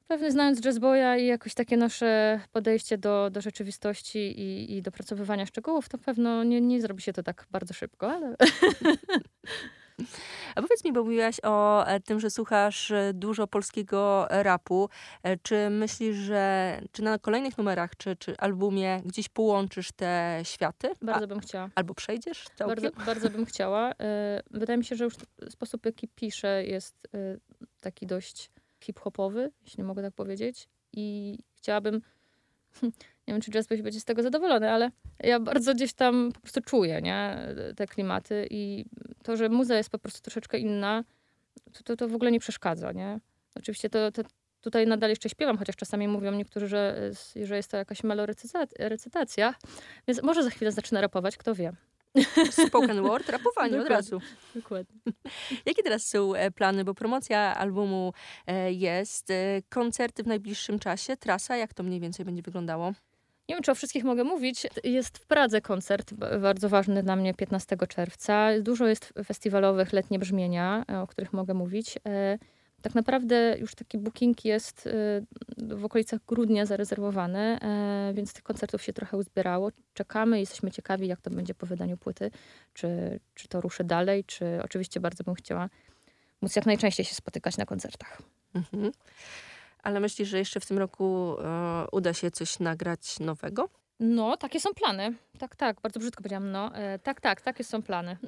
Pewnie 0.07 0.31
znając 0.31 0.65
jazzboya 0.65 1.17
i 1.17 1.25
jakoś 1.25 1.53
takie 1.53 1.77
nasze 1.77 2.39
podejście 2.51 2.97
do, 2.97 3.29
do 3.29 3.41
rzeczywistości 3.41 4.19
i, 4.19 4.77
i 4.77 4.81
dopracowywania 4.81 5.45
szczegółów, 5.45 5.89
to 5.89 5.97
pewno 5.97 6.43
nie, 6.43 6.61
nie 6.61 6.81
zrobi 6.81 7.01
się 7.01 7.13
to 7.13 7.23
tak 7.23 7.47
bardzo 7.51 7.73
szybko, 7.73 8.11
ale 8.11 8.35
A 10.55 10.61
powiedz 10.61 10.85
mi, 10.85 10.93
bo 10.93 11.03
mówiłaś 11.03 11.35
o 11.43 11.87
e, 11.87 11.99
tym, 11.99 12.19
że 12.19 12.29
słuchasz 12.29 12.91
e, 12.91 13.11
dużo 13.13 13.47
polskiego 13.47 14.27
rapu. 14.29 14.89
E, 15.23 15.37
Czy 15.37 15.69
myślisz, 15.69 16.15
że 16.15 16.81
czy 16.91 17.03
na 17.03 17.19
kolejnych 17.19 17.57
numerach, 17.57 17.95
czy, 17.97 18.15
czy 18.15 18.37
albumie 18.37 19.01
gdzieś 19.05 19.29
połączysz 19.29 19.91
te 19.91 20.39
światy? 20.43 20.89
bardzo 21.01 21.27
bym 21.27 21.39
chciała. 21.39 21.65
A, 21.65 21.69
albo 21.75 21.93
przejdziesz 21.93 22.45
całkiem? 22.55 22.83
Bardzo, 22.83 23.05
bardzo 23.05 23.29
bym 23.29 23.45
chciała. 23.51 23.91
Wydaje 24.51 24.77
mi 24.77 24.85
się, 24.85 24.95
że 24.95 25.03
już 25.03 25.13
sposób, 25.49 25.85
jaki 25.85 26.07
piszę, 26.07 26.63
jest 26.65 27.07
taki 27.81 28.07
dość 28.07 28.51
hip-hopowy, 28.79 29.51
jeśli 29.63 29.83
mogę 29.83 30.01
tak 30.01 30.13
powiedzieć. 30.13 30.69
I 30.93 31.37
chciałabym. 31.55 32.01
Nie 33.28 33.34
wiem, 33.34 33.41
czy 33.41 33.51
jazz 33.51 33.67
będzie 33.67 33.99
z 33.99 34.05
tego 34.05 34.24
zadowolony, 34.24 34.72
ale 34.72 34.91
ja 35.19 35.39
bardzo 35.39 35.74
gdzieś 35.74 35.93
tam 35.93 36.32
po 36.34 36.39
prostu 36.39 36.61
czuję 36.61 37.01
nie? 37.01 37.38
te 37.76 37.88
klimaty 37.88 38.47
i 38.49 38.86
to, 39.24 39.38
że 39.38 39.49
muza 39.49 39.78
jest 39.78 39.89
po 39.89 39.99
prostu 39.99 40.22
troszeczkę 40.22 40.57
inna, 40.57 41.03
to, 41.74 41.84
to, 41.84 41.95
to 41.95 42.07
w 42.07 42.15
ogóle 42.15 42.32
nie 42.32 42.39
przeszkadza. 42.39 42.91
Nie? 42.91 43.19
Oczywiście 43.55 43.89
to, 43.89 44.11
to 44.11 44.22
tutaj 44.61 44.88
nadal 44.88 45.09
jeszcze 45.09 45.30
śpiewam, 45.30 45.57
chociaż 45.57 45.76
czasami 45.76 46.07
mówią 46.07 46.32
niektórzy, 46.32 46.67
że, 46.67 47.11
że 47.43 47.55
jest 47.55 47.72
to 47.72 47.78
jakaś 47.78 48.03
melorecytacja, 48.03 49.55
więc 50.07 50.24
może 50.24 50.43
za 50.43 50.49
chwilę 50.49 50.72
zacznę 50.72 51.01
rapować, 51.01 51.38
kto 51.38 51.55
wie. 51.55 51.74
Spoken 52.67 53.01
word, 53.01 53.30
rapowanie 53.30 53.82
od 53.82 53.88
razu. 53.88 54.22
Dokładnie. 54.55 55.01
Jakie 55.65 55.84
teraz 55.84 56.07
są 56.07 56.36
e, 56.36 56.51
plany? 56.51 56.84
Bo 56.84 56.93
promocja 56.93 57.57
albumu 57.57 58.13
e, 58.47 58.74
jest, 58.74 59.32
e, 59.32 59.61
koncerty 59.69 60.24
w 60.24 60.28
najbliższym 60.28 60.80
czasie, 60.80 61.17
trasa, 61.17 61.57
jak 61.57 61.74
to 61.74 61.84
mniej 61.84 61.99
więcej 61.99 62.26
będzie 62.26 62.41
wyglądało? 62.41 62.93
Nie 63.52 63.56
wiem, 63.56 63.64
czy 63.64 63.72
o 63.72 63.76
wszystkich 63.76 64.04
mogę 64.04 64.24
mówić. 64.24 64.68
Jest 64.84 65.18
w 65.18 65.26
Pradze 65.26 65.62
koncert, 65.62 66.14
bardzo 66.41 66.70
ważny 66.70 67.04
dla 67.04 67.16
mnie 67.16 67.34
15 67.34 67.78
czerwca. 67.89 68.49
Dużo 68.62 68.88
jest 68.88 69.14
festiwalowych 69.26 69.93
letnie 69.93 70.20
brzmienia, 70.20 70.86
e, 70.91 71.02
o 71.02 71.08
których 71.08 71.34
mogę 71.34 71.54
mówić. 71.54 71.97
E, 72.08 72.38
Tak 72.82 72.95
naprawdę 72.95 73.58
już 73.60 73.76
taki 73.76 73.97
booking 73.97 74.45
jest 74.45 74.88
e, 74.88 74.91
w 75.76 75.86
okolicach 75.86 76.20
grudnia 76.28 76.66
zarezerwowany, 76.66 77.60
więc 78.14 78.34
tych 78.34 78.43
koncertów 78.43 78.84
się 78.84 78.93
trochę 78.93 79.18
uzbierało. 79.18 79.70
Czekamy, 79.93 80.39
jesteśmy 80.39 80.72
ciekawi, 80.72 81.08
jak 81.08 81.22
to 81.22 81.30
będzie 81.30 81.54
po 81.54 81.66
wydaniu 81.66 81.97
płyty, 81.97 82.32
czy, 82.74 83.20
czy 83.34 83.47
to 83.47 83.62
ruszy 83.62 83.84
dalej, 83.84 84.24
czy 84.24 84.45
oczywiście 84.64 84.99
bardzo 84.99 85.24
bym 85.24 85.36
chciała 85.36 85.70
móc 86.41 86.56
jak 86.56 86.66
najczęściej 86.66 87.06
się 87.06 87.16
spotykać 87.16 87.58
na 87.58 87.66
koncertach. 87.66 88.22
Mhm. 88.56 88.91
Ale 89.84 89.99
myślisz, 89.99 90.29
że 90.29 90.38
jeszcze 90.38 90.59
w 90.59 90.65
tym 90.65 90.77
roku 90.77 91.36
e, 91.39 91.86
uda 91.91 92.13
się 92.13 92.32
coś 92.32 92.59
nagrać 92.59 93.19
nowego? 93.19 93.69
No, 93.99 94.38
takie 94.38 94.59
są 94.59 94.73
plany. 94.73 95.13
Tak, 95.39 95.55
tak, 95.55 95.82
bardzo 95.82 95.99
brzydko 95.99 96.23
powiedziałam. 96.23 96.51
No, 96.51 96.75
e, 96.75 96.99
tak, 96.99 97.21
tak, 97.21 97.41
takie 97.41 97.63
są 97.63 97.82
plany. 97.82 98.17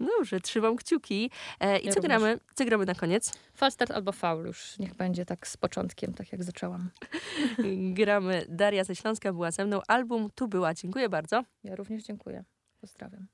Dobrze, 0.00 0.40
trzymam 0.40 0.76
kciuki. 0.76 1.30
E, 1.60 1.78
I 1.78 1.86
Ja 1.86 1.92
co 1.92 2.00
również. 2.00 2.18
gramy? 2.18 2.38
Co 2.54 2.64
gramy 2.64 2.84
na 2.86 2.94
koniec? 2.94 3.32
Falstart 3.54 3.90
albo 3.90 4.12
faul 4.12 4.46
już 4.46 4.78
niech 4.78 4.94
będzie 4.94 5.24
tak 5.24 5.46
z 5.46 5.56
początkiem, 5.56 6.14
tak 6.14 6.32
jak 6.32 6.44
zaczęłam. 6.44 6.90
gramy 7.98 8.46
Daria 8.48 8.84
ze 8.84 8.96
Śląska 8.96 9.32
była 9.32 9.50
ze 9.50 9.64
mną. 9.64 9.80
Album 9.88 10.30
tu 10.34 10.48
była. 10.48 10.74
Dziękuję 10.74 11.08
bardzo. 11.08 11.44
Ja 11.64 11.76
również 11.76 12.02
dziękuję. 12.02 12.44
Pozdrawiam. 12.80 13.26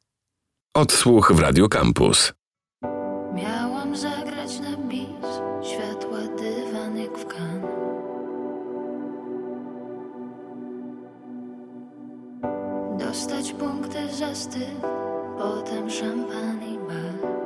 Odsłuch 0.74 1.32
w 1.32 1.38
Radio 1.38 1.68
Campus. 1.68 2.32
Miałam 3.34 3.96
zagrać 3.96 4.60
na 4.60 4.76
bis 4.76 5.32
Światła 5.62 6.18
dywan 6.38 6.96
jak 6.96 7.18
w 7.18 7.26
kan. 7.26 7.62
Dostać 12.98 13.52
punkty 13.52 14.12
za 14.12 14.34
styl 14.34 14.80
Potem 15.38 15.90
szampan 15.90 16.60
i 16.62 16.78
bar 16.78 17.41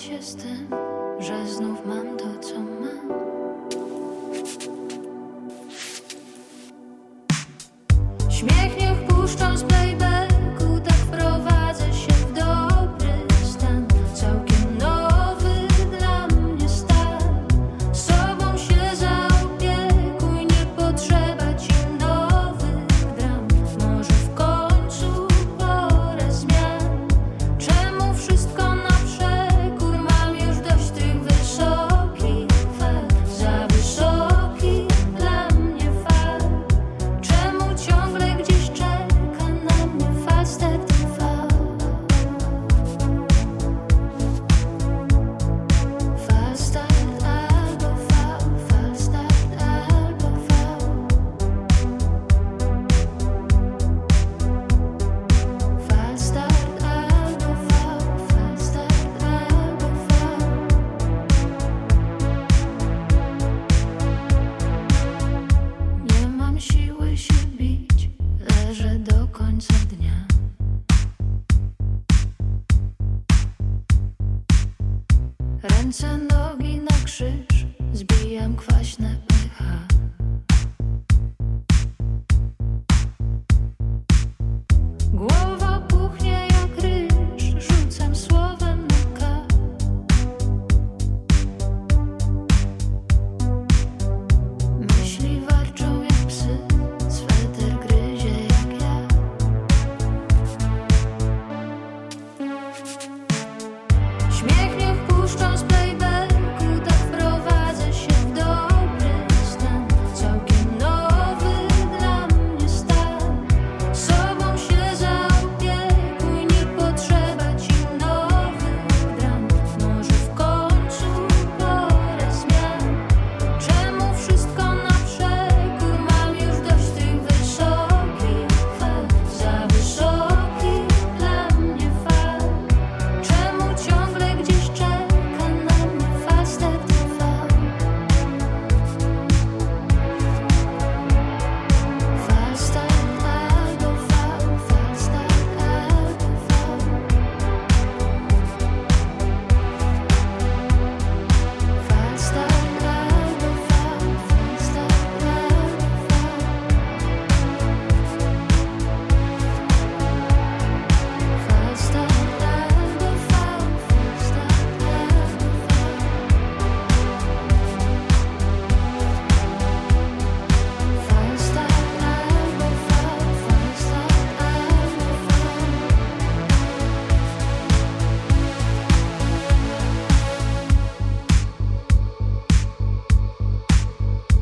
się 0.00 0.22
z 0.22 0.36
tym, 0.36 0.68
że 1.18 1.46
znów 1.46 1.86
mam 1.86 2.16
to, 2.16 2.38
co 2.40 2.54
mam. 2.54 3.39